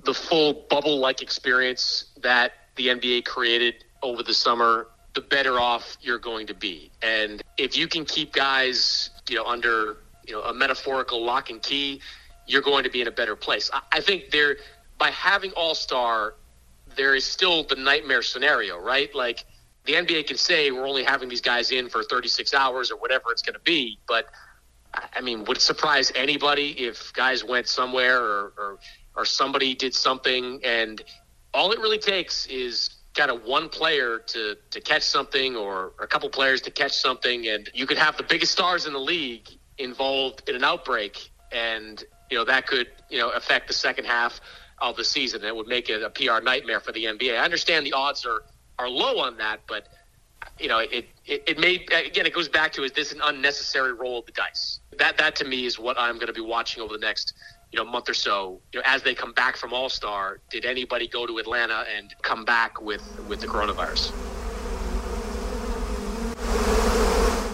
the 0.04 0.14
full 0.14 0.66
bubble 0.70 1.00
like 1.00 1.22
experience 1.22 2.06
that 2.22 2.54
the 2.76 2.88
NBA 2.88 3.26
created 3.26 3.84
over 4.02 4.24
the 4.24 4.34
summer, 4.34 4.88
the 5.14 5.22
better 5.22 5.60
off 5.60 5.98
you're 6.02 6.20
going 6.20 6.48
to 6.48 6.54
be. 6.54 6.92
And 7.02 7.42
if 7.58 7.76
you 7.76 7.88
can 7.88 8.06
keep 8.06 8.32
guys, 8.32 9.10
you 9.28 9.36
know, 9.36 9.46
under, 9.46 9.98
you 10.26 10.34
know, 10.34 10.42
a 10.44 10.54
metaphorical 10.54 11.24
lock 11.24 11.50
and 11.50 11.62
key, 11.62 12.02
you're 12.48 12.62
going 12.62 12.84
to 12.84 12.90
be 12.90 13.02
in 13.02 13.08
a 13.08 13.12
better 13.12 13.36
place. 13.36 13.70
I, 13.74 13.82
I 13.94 14.02
think 14.02 14.32
there 14.32 14.58
by 14.98 15.12
having 15.12 15.52
all 15.52 15.76
star, 15.76 16.36
there 16.96 17.16
is 17.16 17.26
still 17.26 17.64
the 17.64 17.76
nightmare 17.76 18.22
scenario, 18.22 18.78
right? 18.78 19.14
Like 19.14 19.46
the 19.86 19.94
NBA 19.94 20.28
can 20.28 20.38
say 20.38 20.72
we're 20.72 20.88
only 20.88 21.04
having 21.04 21.30
these 21.30 21.42
guys 21.42 21.72
in 21.72 21.90
for 21.90 22.04
36 22.04 22.54
hours 22.54 22.92
or 22.92 22.98
whatever 22.98 23.32
it's 23.32 23.42
going 23.42 23.54
to 23.54 23.62
be, 23.62 23.98
but 24.08 24.26
I 24.94 25.22
mean, 25.22 25.46
would 25.46 25.58
it 25.58 25.62
surprise 25.62 26.12
anybody 26.16 26.72
if 26.72 27.14
guys 27.14 27.44
went 27.44 27.68
somewhere 27.68 28.20
or, 28.22 28.54
or, 28.58 28.80
or 29.16 29.26
somebody 29.26 29.76
did 29.76 29.94
something? 29.94 30.60
And 30.64 31.02
all 31.54 31.72
it 31.72 31.80
really 31.80 32.00
takes 32.00 32.46
is 32.48 32.90
kind 33.14 33.30
of 33.30 33.44
one 33.44 33.70
player 33.70 34.20
to, 34.20 34.56
to 34.72 34.82
catch 34.82 35.04
something 35.04 35.56
or 35.56 35.94
a 36.00 36.08
couple 36.08 36.30
players 36.30 36.62
to 36.62 36.72
catch 36.72 36.94
something. 36.94 37.48
And 37.48 37.70
you 37.74 37.86
could 37.86 37.98
have 37.98 38.18
the 38.18 38.24
biggest 38.24 38.52
stars 38.52 38.86
in 38.86 38.94
the 38.94 39.00
league 39.00 39.48
involved 39.78 40.48
in 40.50 40.56
an 40.56 40.64
outbreak 40.64 41.32
and 41.52 42.04
you 42.30 42.38
know 42.38 42.46
that 42.46 42.68
could 42.68 42.88
you 43.10 43.18
know 43.18 43.30
affect 43.30 43.68
the 43.68 43.74
second 43.74 44.06
half 44.06 44.40
of 44.80 44.96
the 44.96 45.04
season. 45.04 45.44
It 45.44 45.56
would 45.56 45.68
make 45.68 45.90
it 45.90 46.02
a 46.02 46.10
PR 46.10 46.44
nightmare 46.44 46.80
for 46.80 46.92
the 46.92 47.06
NBA. 47.06 47.38
I 47.38 47.44
understand 47.44 47.86
the 47.86 47.94
odds 47.94 48.26
are 48.26 48.44
are 48.78 48.90
low 48.90 49.20
on 49.20 49.38
that, 49.38 49.62
but 49.68 49.88
you 50.58 50.68
know, 50.68 50.80
it, 50.80 51.08
it, 51.26 51.44
it 51.48 51.60
may, 51.60 51.76
again, 51.94 52.26
it 52.26 52.34
goes 52.34 52.50
back 52.50 52.72
to 52.74 52.84
is 52.84 52.92
this 52.92 53.12
an 53.12 53.22
unnecessary 53.24 53.94
roll 53.94 54.20
of 54.20 54.26
the 54.26 54.32
dice? 54.32 54.80
That, 54.98 55.18
that 55.18 55.36
to 55.38 55.46
me 55.46 55.66
is 55.66 55.80
what 55.80 55.98
I'm 56.00 56.16
going 56.16 56.28
to 56.28 56.34
be 56.34 56.42
watching 56.42 56.82
over 56.84 56.94
the 56.94 57.00
next, 57.00 57.34
you 57.72 57.78
know, 57.78 57.90
month 57.90 58.10
or 58.10 58.14
so. 58.14 58.60
You 58.74 58.80
know, 58.80 58.84
as 58.86 59.04
they 59.04 59.14
come 59.16 59.34
back 59.34 59.56
from 59.56 59.74
All 59.74 59.90
Star, 59.90 60.40
did 60.50 60.66
anybody 60.66 61.08
go 61.08 61.26
to 61.26 61.38
Atlanta 61.38 61.86
and 61.96 62.14
come 62.22 62.46
back 62.46 62.82
with, 62.82 63.04
with 63.28 63.42
the 63.42 63.48
coronavirus? 63.48 64.12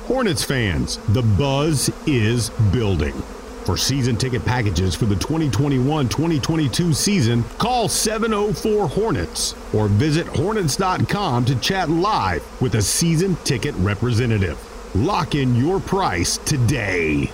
Hornets 0.06 0.44
fans, 0.44 0.98
the 1.10 1.24
buzz 1.24 1.92
is 2.06 2.50
building. 2.72 3.22
For 3.66 3.78
season 3.78 4.16
ticket 4.16 4.46
packages 4.46 4.94
for 4.94 5.08
the 5.08 5.16
2021 5.16 6.08
2022 6.08 6.94
season, 6.94 7.44
call 7.58 7.90
704 7.90 8.88
Hornets 8.88 9.56
or 9.74 9.88
visit 9.88 10.28
Hornets.com 10.28 11.46
to 11.46 11.56
chat 11.56 11.90
live 11.90 12.46
with 12.62 12.76
a 12.76 12.82
season 12.84 13.36
ticket 13.38 13.74
representative. 13.78 14.60
Lock 14.96 15.34
in 15.34 15.56
your 15.56 15.80
price 15.80 16.38
today. 16.38 17.32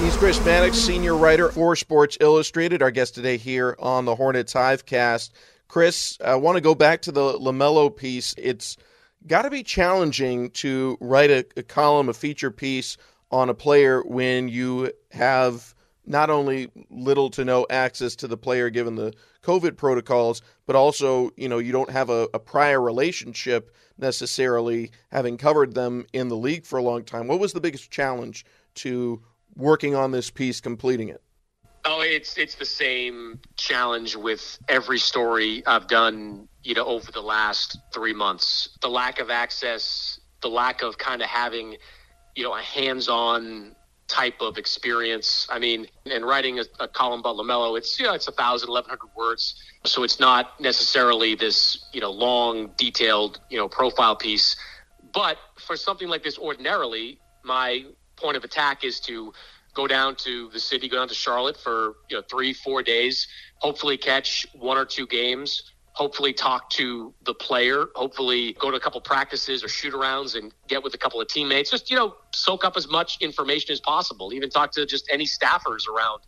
He's 0.00 0.16
Chris 0.16 0.42
Mannix, 0.42 0.78
senior 0.78 1.18
writer 1.18 1.50
for 1.50 1.76
Sports 1.76 2.16
Illustrated, 2.18 2.80
our 2.80 2.90
guest 2.90 3.14
today 3.14 3.36
here 3.36 3.76
on 3.78 4.06
the 4.06 4.16
Hornets 4.16 4.54
Hivecast. 4.54 5.32
Chris, 5.68 6.16
I 6.24 6.36
want 6.36 6.56
to 6.56 6.62
go 6.62 6.74
back 6.74 7.02
to 7.02 7.12
the 7.12 7.34
LaMelo 7.34 7.94
piece. 7.94 8.34
It's 8.38 8.78
got 9.26 9.42
to 9.42 9.50
be 9.50 9.62
challenging 9.62 10.48
to 10.52 10.96
write 10.98 11.30
a, 11.30 11.44
a 11.58 11.62
column, 11.62 12.08
a 12.08 12.14
feature 12.14 12.50
piece 12.50 12.96
on 13.30 13.48
a 13.48 13.54
player 13.54 14.02
when 14.02 14.48
you 14.48 14.92
have 15.12 15.74
not 16.06 16.30
only 16.30 16.70
little 16.90 17.30
to 17.30 17.44
no 17.44 17.66
access 17.70 18.16
to 18.16 18.26
the 18.26 18.36
player 18.36 18.70
given 18.70 18.96
the 18.96 19.14
COVID 19.42 19.76
protocols, 19.76 20.42
but 20.66 20.74
also, 20.74 21.30
you 21.36 21.48
know, 21.48 21.58
you 21.58 21.72
don't 21.72 21.90
have 21.90 22.10
a, 22.10 22.28
a, 22.34 22.38
prior 22.38 22.80
relationship 22.80 23.74
necessarily 23.96 24.90
having 25.10 25.36
covered 25.36 25.74
them 25.74 26.06
in 26.12 26.28
the 26.28 26.36
league 26.36 26.64
for 26.64 26.78
a 26.78 26.82
long 26.82 27.04
time. 27.04 27.28
What 27.28 27.38
was 27.38 27.52
the 27.52 27.60
biggest 27.60 27.90
challenge 27.90 28.44
to 28.76 29.22
working 29.56 29.94
on 29.94 30.10
this 30.10 30.30
piece, 30.30 30.60
completing 30.60 31.08
it? 31.08 31.22
Oh, 31.84 32.02
it's 32.02 32.36
it's 32.36 32.56
the 32.56 32.66
same 32.66 33.40
challenge 33.56 34.14
with 34.14 34.58
every 34.68 34.98
story 34.98 35.66
I've 35.66 35.86
done, 35.86 36.46
you 36.62 36.74
know, 36.74 36.84
over 36.84 37.10
the 37.10 37.22
last 37.22 37.78
three 37.94 38.12
months. 38.12 38.76
The 38.82 38.88
lack 38.88 39.18
of 39.18 39.30
access, 39.30 40.20
the 40.42 40.50
lack 40.50 40.82
of 40.82 40.98
kind 40.98 41.22
of 41.22 41.28
having 41.28 41.76
you 42.34 42.44
know, 42.44 42.54
a 42.54 42.62
hands-on 42.62 43.74
type 44.10 44.40
of 44.40 44.58
experience. 44.58 45.46
I 45.50 45.58
mean, 45.58 45.86
in 46.04 46.24
writing 46.24 46.58
a, 46.58 46.64
a 46.80 46.88
column 46.88 47.20
about 47.20 47.36
LaMelo, 47.36 47.78
it's 47.78 47.98
you 47.98 48.06
know 48.06 48.12
it's 48.12 48.28
a 48.28 48.32
thousand, 48.32 48.68
eleven 48.68 48.90
hundred 48.90 49.10
words, 49.16 49.54
so 49.84 50.02
it's 50.02 50.18
not 50.18 50.60
necessarily 50.60 51.34
this 51.34 51.86
you 51.92 52.00
know 52.00 52.10
long, 52.10 52.72
detailed 52.76 53.40
you 53.48 53.56
know 53.56 53.68
profile 53.68 54.16
piece. 54.16 54.56
But 55.12 55.38
for 55.66 55.76
something 55.76 56.08
like 56.08 56.22
this, 56.22 56.38
ordinarily, 56.38 57.20
my 57.44 57.84
point 58.16 58.36
of 58.36 58.44
attack 58.44 58.84
is 58.84 59.00
to 59.00 59.32
go 59.74 59.86
down 59.86 60.16
to 60.16 60.50
the 60.52 60.60
city, 60.60 60.88
go 60.88 60.96
down 60.96 61.08
to 61.08 61.14
Charlotte 61.14 61.56
for 61.56 61.94
you 62.10 62.16
know 62.16 62.22
three, 62.28 62.52
four 62.52 62.82
days, 62.82 63.26
hopefully 63.58 63.96
catch 63.96 64.46
one 64.54 64.76
or 64.76 64.84
two 64.84 65.06
games, 65.06 65.62
hopefully 66.00 66.32
talk 66.32 66.70
to 66.70 67.12
the 67.26 67.34
player, 67.34 67.88
hopefully 67.94 68.56
go 68.58 68.70
to 68.70 68.76
a 68.78 68.80
couple 68.80 68.98
practices 69.02 69.62
or 69.62 69.68
shoot 69.68 69.92
arounds 69.92 70.34
and 70.34 70.50
get 70.66 70.82
with 70.82 70.94
a 70.94 70.96
couple 70.96 71.20
of 71.20 71.28
teammates. 71.28 71.70
Just, 71.70 71.90
you 71.90 71.96
know, 71.96 72.14
soak 72.34 72.64
up 72.64 72.74
as 72.78 72.88
much 72.88 73.18
information 73.20 73.70
as 73.70 73.80
possible. 73.80 74.32
Even 74.32 74.48
talk 74.48 74.72
to 74.72 74.86
just 74.86 75.06
any 75.12 75.26
staffers 75.26 75.86
around 75.86 76.22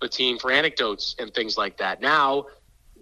the 0.00 0.08
team 0.08 0.38
for 0.38 0.50
anecdotes 0.50 1.14
and 1.18 1.34
things 1.34 1.58
like 1.58 1.76
that. 1.76 2.00
Now, 2.00 2.46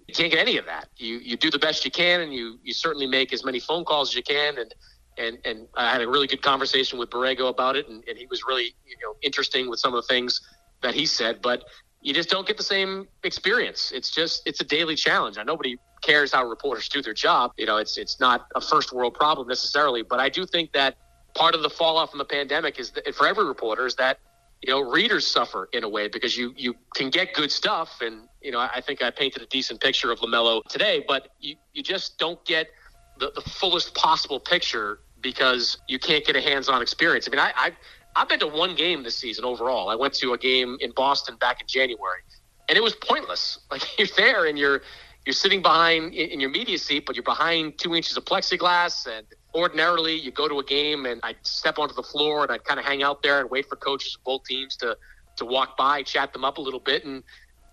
you 0.09 0.15
can't 0.15 0.33
get 0.33 0.41
any 0.41 0.57
of 0.57 0.67
that. 0.67 0.89
You 0.97 1.19
you 1.19 1.37
do 1.37 1.49
the 1.49 1.61
best 1.61 1.85
you 1.85 1.93
can 1.93 2.21
and 2.21 2.35
you 2.35 2.59
you 2.65 2.75
certainly 2.75 3.07
make 3.07 3.33
as 3.33 3.45
many 3.45 3.61
phone 3.61 3.85
calls 3.85 4.11
as 4.11 4.17
you 4.17 4.25
can 4.25 4.59
and 4.59 4.75
and 5.19 5.39
and 5.45 5.69
I 5.77 5.93
had 5.93 6.03
a 6.03 6.09
really 6.09 6.27
good 6.27 6.43
conversation 6.43 6.99
with 6.99 7.09
Borrego 7.11 7.49
about 7.49 7.77
it 7.77 7.89
and, 7.89 8.03
and 8.09 8.19
he 8.19 8.27
was 8.27 8.43
really, 8.49 8.75
you 8.85 8.97
know, 9.01 9.15
interesting 9.23 9.71
with 9.71 9.79
some 9.79 9.95
of 9.95 10.03
the 10.03 10.09
things 10.09 10.41
that 10.83 10.95
he 10.95 11.07
said, 11.07 11.41
but 11.41 11.63
you 12.01 12.13
just 12.13 12.31
don't 12.31 12.47
get 12.47 12.57
the 12.57 12.63
same 12.63 13.09
experience. 13.23 13.93
It's 13.93 14.11
just 14.11 14.43
it's 14.45 14.61
a 14.61 14.65
daily 14.65 14.97
challenge. 14.97 15.37
Now 15.37 15.45
nobody 15.45 15.77
cares 16.03 16.33
how 16.33 16.45
reporters 16.45 16.89
do 16.89 17.03
their 17.03 17.15
job. 17.15 17.53
You 17.57 17.67
know, 17.67 17.77
it's 17.77 17.97
it's 17.99 18.21
not 18.21 18.47
a 18.55 18.61
first 18.61 18.93
world 18.93 19.15
problem 19.15 19.49
necessarily, 19.49 20.03
but 20.03 20.21
I 20.21 20.29
do 20.29 20.47
think 20.47 20.73
that 20.73 20.97
part 21.35 21.55
of 21.55 21.63
the 21.63 21.71
fallout 21.71 22.11
from 22.11 22.19
the 22.19 22.25
pandemic 22.25 22.79
is 22.79 22.91
that 22.93 23.15
for 23.15 23.27
every 23.27 23.45
reporter 23.45 23.87
is 23.87 23.95
that 23.97 24.19
you 24.63 24.73
know 24.73 24.81
readers 24.81 25.27
suffer 25.27 25.69
in 25.73 25.85
a 25.85 25.89
way 25.89 26.09
because 26.09 26.37
you 26.37 26.55
you 26.57 26.75
can 26.95 27.11
get 27.11 27.35
good 27.35 27.53
stuff 27.53 28.01
and 28.01 28.29
you 28.41 28.51
know 28.51 28.61
I 28.61 28.81
think 28.81 29.03
I 29.03 29.11
painted 29.11 29.43
a 29.43 29.47
decent 29.47 29.81
picture 29.81 30.11
of 30.11 30.21
LaMelo 30.21 30.65
today, 30.65 31.05
but 31.07 31.29
you 31.41 31.57
you 31.73 31.83
just 31.83 32.19
don't 32.19 32.43
get 32.45 32.69
the, 33.19 33.33
the 33.35 33.43
fullest 33.43 33.95
possible 33.95 34.41
picture 34.41 35.01
because 35.21 35.79
you 35.89 35.99
can't 35.99 36.25
get 36.25 36.37
a 36.37 36.41
hands-on 36.41 36.83
experience. 36.83 37.27
I 37.27 37.31
mean, 37.31 37.41
I, 37.41 37.53
I 37.57 37.73
I've 38.15 38.29
been 38.29 38.41
to 38.41 38.47
one 38.47 38.75
game 38.75 39.03
this 39.03 39.17
season 39.17 39.45
overall. 39.45 39.89
I 39.89 39.95
went 39.95 40.15
to 40.15 40.33
a 40.33 40.39
game 40.39 40.79
in 40.81 40.93
Boston 40.93 41.37
back 41.37 41.61
in 41.61 41.67
January, 41.67 42.21
and 42.69 42.77
it 42.77 42.83
was 42.83 42.95
pointless. 42.95 43.59
Like 43.71 43.99
you're 43.99 44.09
there 44.17 44.47
and 44.47 44.59
you're 44.59 44.83
you're 45.27 45.33
sitting 45.35 45.61
behind 45.61 46.15
in 46.15 46.39
your 46.39 46.51
media 46.51 46.79
seat, 46.79 47.05
but 47.05 47.17
you're 47.17 47.25
behind 47.25 47.79
two 47.79 47.97
inches 47.97 48.17
of 48.17 48.25
plexiglass. 48.25 49.07
And 49.07 49.27
ordinarily, 49.55 50.15
you 50.15 50.31
go 50.31 50.49
to 50.49 50.61
a 50.61 50.65
game 50.65 51.05
and 51.05 51.21
I'd 51.25 51.45
step 51.45 51.81
onto 51.81 51.95
the 51.95 52.03
floor 52.03 52.45
and 52.45 52.53
I'd 52.53 52.65
kind 52.65 52.79
of 52.79 52.87
hang 52.87 53.03
out 53.03 53.23
there 53.25 53.41
and 53.41 53.51
wait 53.51 53.69
for 53.69 53.75
coaches 53.75 54.17
of 54.17 54.25
both 54.25 54.45
teams 54.45 54.77
to 54.77 54.97
to 55.37 55.45
walk 55.45 55.77
by, 55.77 56.03
chat 56.03 56.33
them 56.33 56.47
up 56.47 56.57
a 56.57 56.61
little 56.63 56.81
bit, 56.81 57.05
and 57.05 57.23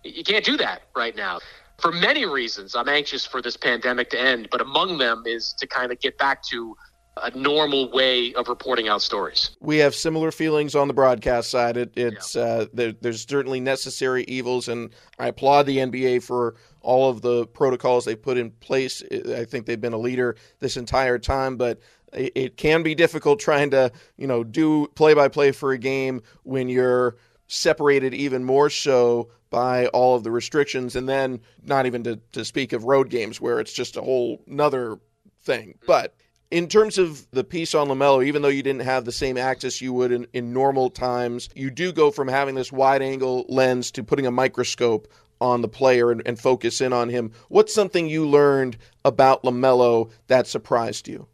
you 0.04 0.24
can't 0.24 0.44
do 0.44 0.58
that 0.58 0.82
right 0.98 1.16
now. 1.16 1.40
For 1.80 1.94
many 1.94 2.26
reasons, 2.26 2.76
I'm 2.76 2.90
anxious 2.90 3.26
for 3.26 3.42
this 3.42 3.56
pandemic 3.56 4.10
to 4.10 4.20
end, 4.20 4.50
but 4.52 4.60
among 4.60 4.98
them 4.98 5.24
is 5.26 5.54
to 5.60 5.68
kind 5.68 5.90
of 5.90 6.00
get 6.02 6.18
back 6.18 6.44
to 6.44 6.76
a 7.22 7.32
normal 7.38 7.92
way 7.92 8.34
of 8.34 8.48
reporting 8.48 8.88
out 8.88 9.02
stories. 9.02 9.52
We 9.60 9.78
have 9.78 9.94
similar 9.96 10.32
feelings 10.32 10.76
on 10.76 10.88
the 10.88 10.94
broadcast 10.94 11.52
side. 11.52 11.78
It, 11.78 11.94
it's 11.96 12.36
yeah. 12.36 12.42
uh, 12.42 12.66
there, 12.74 12.94
there's 13.00 13.26
certainly 13.26 13.60
necessary 13.60 14.24
evils, 14.28 14.68
and 14.68 14.90
I 15.20 15.28
applaud 15.28 15.66
the 15.68 15.78
NBA 15.78 16.24
for 16.24 16.56
all 16.84 17.10
of 17.10 17.22
the 17.22 17.48
protocols 17.48 18.06
they 18.06 18.16
put 18.16 18.38
in 18.38 18.52
place. 18.52 19.02
I 19.12 19.46
think 19.46 19.66
they've 19.66 19.80
been 19.80 19.94
a 19.94 19.98
leader 19.98 20.36
this 20.60 20.78
entire 20.78 21.18
time, 21.18 21.58
but 21.58 21.80
it 22.14 22.58
can 22.58 22.84
be 22.84 22.94
difficult 22.94 23.40
trying 23.40 23.72
to 23.72 23.92
you 24.18 24.28
know 24.28 24.44
do 24.44 24.88
play 24.96 25.14
by 25.14 25.28
play 25.28 25.52
for 25.52 25.72
a 25.72 25.78
game 25.78 26.22
when 26.44 26.70
you're 26.70 27.18
separated 27.48 28.14
even 28.14 28.44
more 28.44 28.70
so 28.70 29.30
by 29.50 29.88
all 29.88 30.16
of 30.16 30.24
the 30.24 30.32
restrictions 30.32 30.96
and 30.96 31.08
then 31.08 31.40
not 31.64 31.86
even 31.86 32.04
to, 32.04 32.20
to 32.32 32.44
speak 32.46 32.74
of 32.74 32.86
road 32.86 33.10
games 33.10 33.40
where 33.40 33.60
it's 33.60 33.74
just 33.74 33.98
a 33.98 34.02
whole 34.02 34.42
another 34.48 35.00
thing 35.42 35.78
but 35.86 36.16
in 36.54 36.68
terms 36.68 37.00
of 37.00 37.28
the 37.32 37.44
piece 37.44 37.74
on 37.74 37.88
LaMelo, 37.88 38.24
even 38.24 38.44
though 38.44 38.48
you 38.48 38.62
didn't 38.62 38.84
have 38.84 39.06
the 39.06 39.12
same 39.12 39.40
access 39.40 39.82
you 39.82 39.92
would 39.92 40.12
in, 40.12 40.28
in 40.34 40.54
normal 40.54 40.92
times, 40.92 41.50
you 41.56 41.72
do 41.72 41.92
go 41.92 42.12
from 42.12 42.28
having 42.28 42.54
this 42.54 42.72
wide 42.72 43.02
angle 43.02 43.44
lens 43.50 43.90
to 43.90 44.04
putting 44.04 44.28
a 44.28 44.32
microscope 44.32 45.12
on 45.42 45.62
the 45.62 45.68
player 45.68 46.12
and, 46.12 46.22
and 46.26 46.40
focus 46.40 46.82
in 46.82 46.94
on 46.94 47.10
him. 47.10 47.32
What's 47.50 47.74
something 47.74 48.08
you 48.08 48.28
learned 48.28 48.78
about 49.06 49.44
LaMelo 49.44 50.12
that 50.28 50.48
surprised 50.48 51.08
you? 51.08 51.28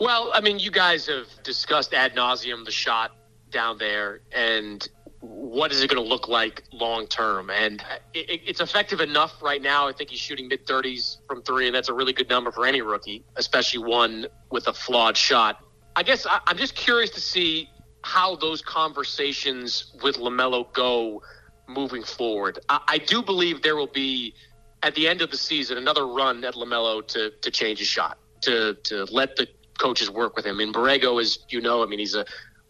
Well, 0.00 0.30
I 0.32 0.40
mean, 0.40 0.58
you 0.58 0.70
guys 0.70 1.06
have 1.06 1.26
discussed 1.42 1.92
ad 1.92 2.14
nauseum 2.14 2.64
the 2.64 2.70
shot 2.70 3.16
down 3.50 3.78
there, 3.78 4.20
and 4.32 4.86
what 5.20 5.72
is 5.72 5.82
it 5.82 5.90
going 5.90 6.02
to 6.02 6.08
look 6.08 6.28
like 6.28 6.62
long 6.72 7.06
term? 7.06 7.50
And 7.50 7.82
it, 8.14 8.40
it's 8.46 8.60
effective 8.60 9.00
enough 9.00 9.42
right 9.42 9.60
now. 9.60 9.88
I 9.88 9.92
think 9.92 10.10
he's 10.10 10.20
shooting 10.20 10.46
mid 10.46 10.66
30s 10.66 11.18
from 11.26 11.42
three, 11.42 11.66
and 11.66 11.74
that's 11.74 11.88
a 11.88 11.94
really 11.94 12.12
good 12.12 12.28
number 12.28 12.52
for 12.52 12.64
any 12.64 12.80
rookie, 12.80 13.24
especially 13.36 13.80
one 13.84 14.26
with 14.50 14.68
a 14.68 14.72
flawed 14.72 15.16
shot. 15.16 15.64
I 15.96 16.04
guess 16.04 16.26
I, 16.26 16.38
I'm 16.46 16.56
just 16.56 16.76
curious 16.76 17.10
to 17.10 17.20
see 17.20 17.68
how 18.02 18.36
those 18.36 18.62
conversations 18.62 19.92
with 20.02 20.16
LaMelo 20.16 20.72
go 20.72 21.22
moving 21.68 22.02
forward. 22.02 22.58
I, 22.68 22.80
I 22.88 22.98
do 22.98 23.22
believe 23.22 23.62
there 23.62 23.76
will 23.76 23.86
be, 23.86 24.34
at 24.82 24.94
the 24.94 25.06
end 25.08 25.22
of 25.22 25.30
the 25.30 25.36
season, 25.36 25.78
another 25.78 26.06
run 26.06 26.44
at 26.44 26.54
LaMelo 26.54 27.06
to, 27.08 27.30
to 27.30 27.50
change 27.50 27.78
his 27.78 27.88
shot, 27.88 28.18
to, 28.42 28.74
to 28.84 29.04
let 29.04 29.36
the 29.36 29.48
coaches 29.78 30.10
work 30.10 30.36
with 30.36 30.44
him. 30.44 30.60
And 30.60 30.74
Borrego, 30.74 31.20
as 31.20 31.38
you 31.48 31.60
know, 31.60 31.82
I 31.82 31.86
mean, 31.86 31.98
he's 31.98 32.14
a 32.14 32.24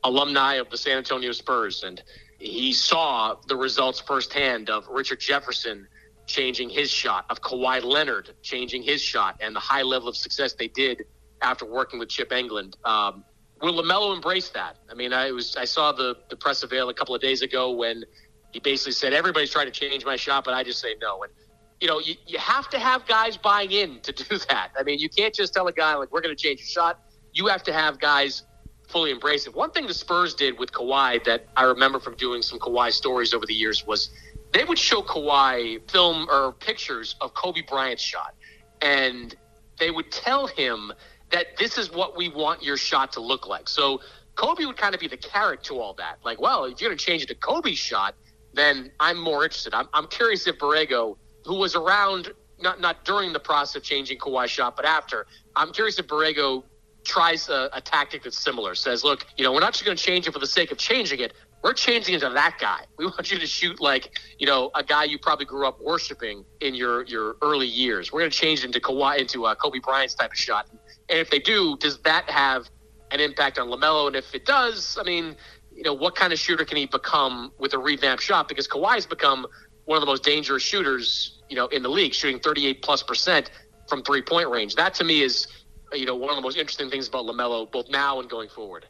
alumni 0.04 0.54
of 0.54 0.70
the 0.70 0.76
San 0.76 0.98
Antonio 0.98 1.32
Spurs, 1.32 1.82
and 1.82 2.02
he 2.38 2.72
saw 2.72 3.36
the 3.48 3.56
results 3.56 4.00
firsthand 4.00 4.70
of 4.70 4.86
Richard 4.88 5.20
Jefferson 5.20 5.88
changing 6.26 6.68
his 6.68 6.90
shot, 6.90 7.24
of 7.30 7.40
Kawhi 7.40 7.82
Leonard 7.82 8.34
changing 8.42 8.82
his 8.82 9.00
shot, 9.02 9.36
and 9.40 9.56
the 9.56 9.60
high 9.60 9.82
level 9.82 10.08
of 10.08 10.16
success 10.16 10.52
they 10.54 10.68
did 10.68 11.04
after 11.42 11.64
working 11.64 11.98
with 11.98 12.08
Chip 12.08 12.30
Engelland. 12.30 12.74
Um, 12.84 13.24
will 13.60 13.74
Lamelo 13.82 14.14
embrace 14.14 14.50
that? 14.50 14.76
I 14.90 14.94
mean, 14.94 15.12
I 15.12 15.32
was 15.32 15.56
I 15.56 15.64
saw 15.64 15.92
the 15.92 16.16
the 16.30 16.36
press 16.36 16.62
avail 16.62 16.88
a 16.90 16.94
couple 16.94 17.14
of 17.14 17.20
days 17.20 17.42
ago 17.42 17.70
when 17.70 18.04
he 18.52 18.60
basically 18.60 18.92
said 18.92 19.12
everybody's 19.12 19.50
trying 19.50 19.66
to 19.66 19.72
change 19.72 20.04
my 20.04 20.16
shot, 20.16 20.44
but 20.44 20.54
I 20.54 20.62
just 20.62 20.80
say 20.80 20.94
no. 21.00 21.22
And 21.22 21.32
you 21.80 21.86
know, 21.86 22.00
you, 22.00 22.14
you 22.26 22.38
have 22.38 22.68
to 22.70 22.78
have 22.78 23.06
guys 23.06 23.36
buying 23.36 23.70
in 23.70 24.00
to 24.00 24.12
do 24.12 24.38
that. 24.48 24.70
I 24.78 24.82
mean, 24.82 24.98
you 24.98 25.08
can't 25.08 25.34
just 25.34 25.54
tell 25.54 25.66
a 25.68 25.72
guy 25.72 25.94
like 25.94 26.10
we're 26.12 26.20
going 26.20 26.34
to 26.34 26.42
change 26.42 26.60
your 26.60 26.66
shot. 26.66 27.00
You 27.32 27.46
have 27.46 27.62
to 27.64 27.72
have 27.72 27.98
guys 27.98 28.42
fully 28.88 29.10
embrace 29.10 29.46
it. 29.46 29.54
One 29.54 29.70
thing 29.70 29.86
the 29.86 29.94
Spurs 29.94 30.34
did 30.34 30.58
with 30.58 30.72
Kawhi 30.72 31.22
that 31.24 31.46
I 31.56 31.64
remember 31.64 32.00
from 32.00 32.16
doing 32.16 32.42
some 32.42 32.58
Kawhi 32.58 32.90
stories 32.92 33.34
over 33.34 33.44
the 33.44 33.54
years 33.54 33.86
was 33.86 34.10
they 34.52 34.64
would 34.64 34.78
show 34.78 35.02
Kawhi 35.02 35.88
film 35.90 36.26
or 36.30 36.52
pictures 36.52 37.14
of 37.20 37.34
Kobe 37.34 37.62
Bryant's 37.62 38.02
shot, 38.02 38.34
and 38.80 39.34
they 39.78 39.90
would 39.90 40.10
tell 40.10 40.46
him 40.46 40.92
that 41.30 41.58
this 41.58 41.76
is 41.76 41.92
what 41.92 42.16
we 42.16 42.30
want 42.30 42.62
your 42.62 42.78
shot 42.78 43.12
to 43.12 43.20
look 43.20 43.46
like. 43.46 43.68
So 43.68 44.00
Kobe 44.34 44.64
would 44.64 44.78
kind 44.78 44.94
of 44.94 45.00
be 45.00 45.08
the 45.08 45.18
carrot 45.18 45.62
to 45.64 45.78
all 45.78 45.92
that. 45.94 46.18
Like, 46.24 46.40
well, 46.40 46.64
if 46.64 46.80
you're 46.80 46.88
going 46.88 46.98
to 46.98 47.04
change 47.04 47.22
it 47.22 47.26
to 47.28 47.34
Kobe's 47.34 47.76
shot, 47.76 48.14
then 48.58 48.90
I'm 49.00 49.18
more 49.18 49.44
interested. 49.44 49.72
I'm, 49.74 49.88
I'm 49.92 50.08
curious 50.08 50.46
if 50.46 50.58
Borrego, 50.58 51.16
who 51.44 51.54
was 51.54 51.74
around 51.74 52.32
not 52.60 52.80
not 52.80 53.04
during 53.04 53.32
the 53.32 53.40
process 53.40 53.76
of 53.76 53.82
changing 53.82 54.18
Kawhi's 54.18 54.50
shot, 54.50 54.76
but 54.76 54.84
after, 54.84 55.26
I'm 55.54 55.72
curious 55.72 55.98
if 55.98 56.06
Borrego 56.06 56.64
tries 57.04 57.48
a, 57.48 57.70
a 57.72 57.80
tactic 57.80 58.24
that's 58.24 58.38
similar. 58.38 58.74
Says, 58.74 59.04
look, 59.04 59.26
you 59.36 59.44
know, 59.44 59.52
we're 59.52 59.60
not 59.60 59.72
just 59.72 59.84
going 59.84 59.96
to 59.96 60.02
change 60.02 60.26
it 60.26 60.32
for 60.32 60.40
the 60.40 60.46
sake 60.46 60.72
of 60.72 60.78
changing 60.78 61.20
it. 61.20 61.32
We're 61.62 61.72
changing 61.72 62.14
into 62.14 62.28
that 62.28 62.56
guy. 62.60 62.80
We 62.98 63.06
want 63.06 63.32
you 63.32 63.38
to 63.38 63.46
shoot 63.46 63.80
like, 63.80 64.16
you 64.38 64.46
know, 64.46 64.70
a 64.74 64.84
guy 64.84 65.04
you 65.04 65.18
probably 65.18 65.44
grew 65.44 65.66
up 65.66 65.80
worshiping 65.80 66.44
in 66.60 66.74
your 66.74 67.04
your 67.06 67.36
early 67.42 67.66
years. 67.66 68.12
We're 68.12 68.20
going 68.20 68.30
to 68.30 68.36
change 68.36 68.64
into 68.64 68.80
Kawhi 68.80 69.18
into 69.18 69.46
uh, 69.46 69.54
Kobe 69.54 69.78
Bryant's 69.78 70.14
type 70.14 70.32
of 70.32 70.38
shot. 70.38 70.68
And 71.08 71.18
if 71.18 71.30
they 71.30 71.38
do, 71.38 71.76
does 71.78 71.98
that 72.00 72.28
have 72.30 72.68
an 73.10 73.20
impact 73.20 73.58
on 73.58 73.68
LaMelo? 73.68 74.06
And 74.06 74.16
if 74.16 74.34
it 74.34 74.44
does, 74.44 74.98
I 75.00 75.04
mean, 75.04 75.34
you 75.78 75.84
know, 75.84 75.94
what 75.94 76.16
kind 76.16 76.32
of 76.32 76.40
shooter 76.40 76.64
can 76.64 76.76
he 76.76 76.86
become 76.86 77.52
with 77.56 77.72
a 77.72 77.78
revamped 77.78 78.20
shot? 78.20 78.48
Because 78.48 78.66
Kawhi's 78.66 79.06
become 79.06 79.46
one 79.84 79.96
of 79.96 80.00
the 80.00 80.06
most 80.06 80.24
dangerous 80.24 80.60
shooters, 80.64 81.40
you 81.48 81.54
know, 81.54 81.68
in 81.68 81.84
the 81.84 81.88
league, 81.88 82.12
shooting 82.12 82.40
38 82.40 82.82
plus 82.82 83.04
percent 83.04 83.52
from 83.88 84.02
three 84.02 84.20
point 84.20 84.48
range. 84.50 84.74
That 84.74 84.92
to 84.94 85.04
me 85.04 85.22
is, 85.22 85.46
you 85.92 86.04
know, 86.04 86.16
one 86.16 86.30
of 86.30 86.36
the 86.36 86.42
most 86.42 86.56
interesting 86.56 86.90
things 86.90 87.06
about 87.06 87.26
LaMelo, 87.26 87.70
both 87.70 87.88
now 87.90 88.18
and 88.18 88.28
going 88.28 88.48
forward. 88.48 88.86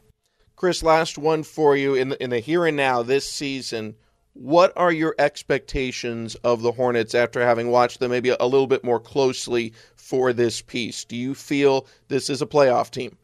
Chris, 0.55 0.81
last 0.81 1.19
one 1.19 1.43
for 1.43 1.77
you 1.77 1.93
in 1.93 2.09
the, 2.09 2.23
in 2.23 2.31
the 2.31 2.39
here 2.39 2.65
and 2.65 2.75
now 2.75 3.03
this 3.03 3.29
season. 3.29 3.95
What 4.33 4.73
are 4.75 4.91
your 4.91 5.13
expectations 5.19 6.33
of 6.43 6.63
the 6.63 6.71
Hornets 6.71 7.13
after 7.13 7.41
having 7.41 7.69
watched 7.69 7.99
them 7.99 8.09
maybe 8.09 8.29
a 8.29 8.45
little 8.45 8.67
bit 8.67 8.83
more 8.83 8.99
closely 8.99 9.73
for 9.95 10.33
this 10.33 10.63
piece? 10.63 11.05
Do 11.05 11.15
you 11.15 11.35
feel 11.35 11.85
this 12.07 12.31
is 12.31 12.41
a 12.41 12.47
playoff 12.47 12.89
team? 12.89 13.15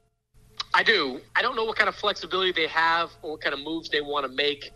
I 0.75 0.83
do. 0.83 1.21
I 1.37 1.41
don't 1.41 1.55
know 1.55 1.63
what 1.63 1.77
kind 1.77 1.87
of 1.87 1.95
flexibility 1.95 2.51
they 2.51 2.67
have 2.67 3.09
or 3.21 3.31
what 3.31 3.41
kind 3.41 3.53
of 3.53 3.61
moves 3.61 3.89
they 3.89 4.01
want 4.01 4.25
to 4.25 4.31
make 4.31 4.71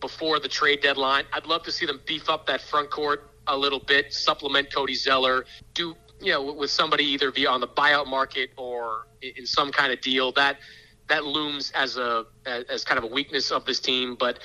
before 0.00 0.38
the 0.38 0.48
trade 0.48 0.80
deadline. 0.80 1.24
I'd 1.32 1.46
love 1.46 1.64
to 1.64 1.72
see 1.72 1.86
them 1.86 2.00
beef 2.06 2.30
up 2.30 2.46
that 2.46 2.60
front 2.60 2.88
court 2.88 3.32
a 3.48 3.56
little 3.56 3.80
bit, 3.80 4.12
supplement 4.12 4.72
Cody 4.72 4.94
Zeller, 4.94 5.44
do 5.74 5.96
you 6.20 6.30
know 6.30 6.52
with 6.52 6.70
somebody 6.70 7.04
either 7.04 7.32
via 7.32 7.50
on 7.50 7.60
the 7.60 7.66
buyout 7.66 8.06
market 8.06 8.50
or 8.56 9.08
in 9.20 9.44
some 9.44 9.72
kind 9.72 9.92
of 9.92 10.00
deal 10.00 10.30
that 10.32 10.58
that 11.08 11.24
looms 11.24 11.72
as 11.74 11.96
a 11.96 12.24
as 12.46 12.84
kind 12.84 12.98
of 12.98 13.04
a 13.04 13.08
weakness 13.08 13.50
of 13.50 13.64
this 13.64 13.80
team. 13.80 14.16
But 14.18 14.38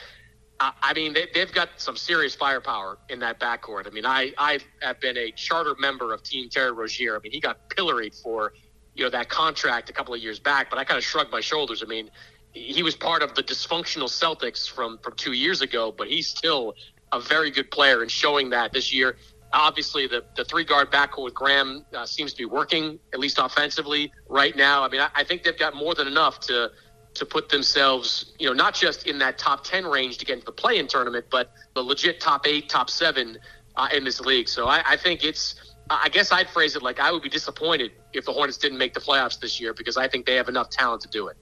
I 0.60 0.93
mean, 0.93 1.13
they, 1.13 1.39
have 1.39 1.54
got 1.54 1.69
some 1.78 1.95
serious 1.95 2.36
firepower 2.36 2.97
in 3.08 3.19
that 3.19 3.39
backcourt. 3.39 3.86
I 3.86 3.91
mean, 3.91 4.08
I 4.08 4.34
I 4.38 4.60
have 4.82 4.99
been 4.99 5.17
a 5.17 5.32
charter 5.32 5.75
member 5.80 6.13
of 6.13 6.23
Team 6.23 6.49
Terry 6.49 6.71
Rozier. 6.71 7.15
I 7.15 7.19
mean, 7.19 7.32
he 7.32 7.39
got 7.39 7.69
pilloried 7.69 8.15
for 8.15 8.54
you 8.99 9.05
know 9.05 9.09
that 9.09 9.29
contract 9.29 9.89
a 9.89 9.93
couple 9.93 10.13
of 10.13 10.19
years 10.19 10.39
back, 10.39 10.69
but 10.69 10.77
I 10.77 10.83
kind 10.83 10.97
of 10.97 11.03
shrugged 11.03 11.31
my 11.31 11.39
shoulders. 11.39 11.81
I 11.81 11.85
mean, 11.88 12.12
he 12.51 12.83
was 12.83 12.95
part 12.95 13.23
of 13.23 13.33
the 13.33 13.41
dysfunctional 13.41 14.09
Celtics 14.09 14.69
from 14.69 14.97
from 14.99 15.13
two 15.15 15.31
years 15.31 15.62
ago, 15.62 15.93
but 15.97 16.07
he's 16.07 16.27
still 16.27 16.75
a 17.13 17.19
very 17.19 17.49
good 17.49 17.71
player 17.71 18.01
and 18.01 18.12
showing 18.12 18.49
that 18.49 18.73
this 18.73 18.93
year. 18.93 19.15
Obviously, 19.53 20.05
the, 20.05 20.23
the 20.35 20.45
three 20.45 20.63
guard 20.63 20.91
backcourt 20.91 21.23
with 21.23 21.33
Graham 21.33 21.83
uh, 21.95 22.05
seems 22.05 22.33
to 22.33 22.38
be 22.38 22.45
working 22.45 22.99
at 23.13 23.19
least 23.19 23.39
offensively 23.39 24.12
right 24.27 24.55
now. 24.55 24.83
I 24.83 24.89
mean, 24.89 25.01
I, 25.01 25.09
I 25.15 25.23
think 25.23 25.43
they've 25.43 25.57
got 25.57 25.75
more 25.75 25.95
than 25.95 26.05
enough 26.05 26.41
to 26.41 26.69
to 27.15 27.25
put 27.25 27.49
themselves, 27.49 28.33
you 28.38 28.47
know, 28.47 28.53
not 28.53 28.75
just 28.75 29.07
in 29.07 29.17
that 29.19 29.38
top 29.38 29.63
10 29.63 29.85
range 29.85 30.19
to 30.19 30.25
get 30.25 30.33
into 30.33 30.45
the 30.45 30.51
play 30.51 30.77
in 30.77 30.88
tournament, 30.88 31.25
but 31.31 31.51
the 31.73 31.81
legit 31.81 32.19
top 32.19 32.45
eight, 32.45 32.69
top 32.69 32.89
seven 32.89 33.39
uh, 33.75 33.88
in 33.91 34.03
this 34.03 34.21
league. 34.21 34.47
So 34.47 34.67
I, 34.67 34.83
I, 34.85 34.95
think 34.95 35.23
it's, 35.23 35.55
I 35.89 36.10
guess 36.10 36.32
I'd 36.32 36.49
phrase 36.49 36.75
it 36.75 36.84
like 36.84 36.99
I 36.99 37.12
would 37.12 37.23
be 37.23 37.30
disappointed 37.30 37.91
if 38.13 38.25
the 38.25 38.32
Hornets 38.32 38.58
didn't 38.58 38.78
make 38.78 38.93
the 38.93 38.99
playoffs 38.99 39.39
this 39.39 39.60
year 39.60 39.73
because 39.73 39.97
I 39.97 40.08
think 40.08 40.25
they 40.25 40.36
have 40.36 40.49
enough 40.49 40.69
talent 40.69 41.02
to 41.02 41.08
do 41.10 41.28
it. 41.28 41.38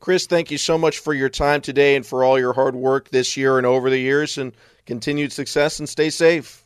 Chris, 0.00 0.26
thank 0.26 0.50
you 0.50 0.58
so 0.58 0.78
much 0.78 1.00
for 1.00 1.12
your 1.12 1.28
time 1.28 1.60
today 1.60 1.96
and 1.96 2.06
for 2.06 2.22
all 2.22 2.38
your 2.38 2.52
hard 2.52 2.74
work 2.74 3.10
this 3.10 3.36
year 3.36 3.58
and 3.58 3.66
over 3.66 3.90
the 3.90 3.98
years 3.98 4.38
and 4.38 4.52
continued 4.86 5.32
success 5.32 5.80
and 5.80 5.88
stay 5.88 6.08
safe. 6.08 6.64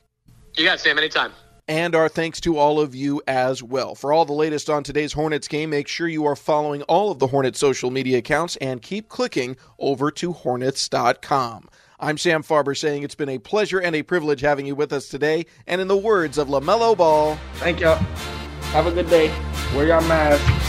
You 0.57 0.65
got 0.65 0.75
it, 0.75 0.81
Sam, 0.81 0.99
anytime. 0.99 1.33
And 1.67 1.95
our 1.95 2.09
thanks 2.09 2.41
to 2.43 2.59
all 2.59 2.81
of 2.81 2.95
you 2.95 3.23
as 3.27 3.62
well. 3.62 3.95
For 3.95 4.12
all 4.12 4.25
the 4.25 4.33
latest 4.33 4.69
on 4.69 4.83
today's 4.83 5.12
Hornets 5.12 5.49
game, 5.49 5.71
make 5.71 5.88
sure 5.88 6.09
you 6.09 6.27
are 6.27 6.37
following 6.37 6.83
all 6.83 7.11
of 7.11 7.19
the 7.19 7.29
Hornets 7.29 7.59
social 7.59 7.91
media 7.91 8.19
accounts 8.19 8.57
and 8.57 8.83
keep 8.83 9.09
clicking 9.09 9.57
over 9.79 10.11
to 10.11 10.33
Hornets.com. 10.33 11.69
I'm 12.03 12.19
Sam 12.19 12.43
Farber 12.43 12.77
saying 12.77 13.05
it's 13.05 13.15
been 13.15 13.29
a 13.29 13.38
pleasure 13.38 13.79
and 13.79 13.95
a 13.95 14.03
privilege 14.03 14.41
having 14.41 14.67
you 14.67 14.75
with 14.75 14.93
us 14.93 15.09
today. 15.09 15.47
And 15.69 15.81
in 15.81 15.87
the 15.87 15.97
words 15.97 16.37
of 16.37 16.49
LaMelo 16.49 16.97
Ball, 16.97 17.38
thank 17.55 17.79
y'all. 17.79 17.95
Have 18.73 18.88
a 18.88 18.91
good 18.91 19.09
day. 19.09 19.29
Wear 19.73 19.87
your 19.87 20.01
mask. 20.01 20.62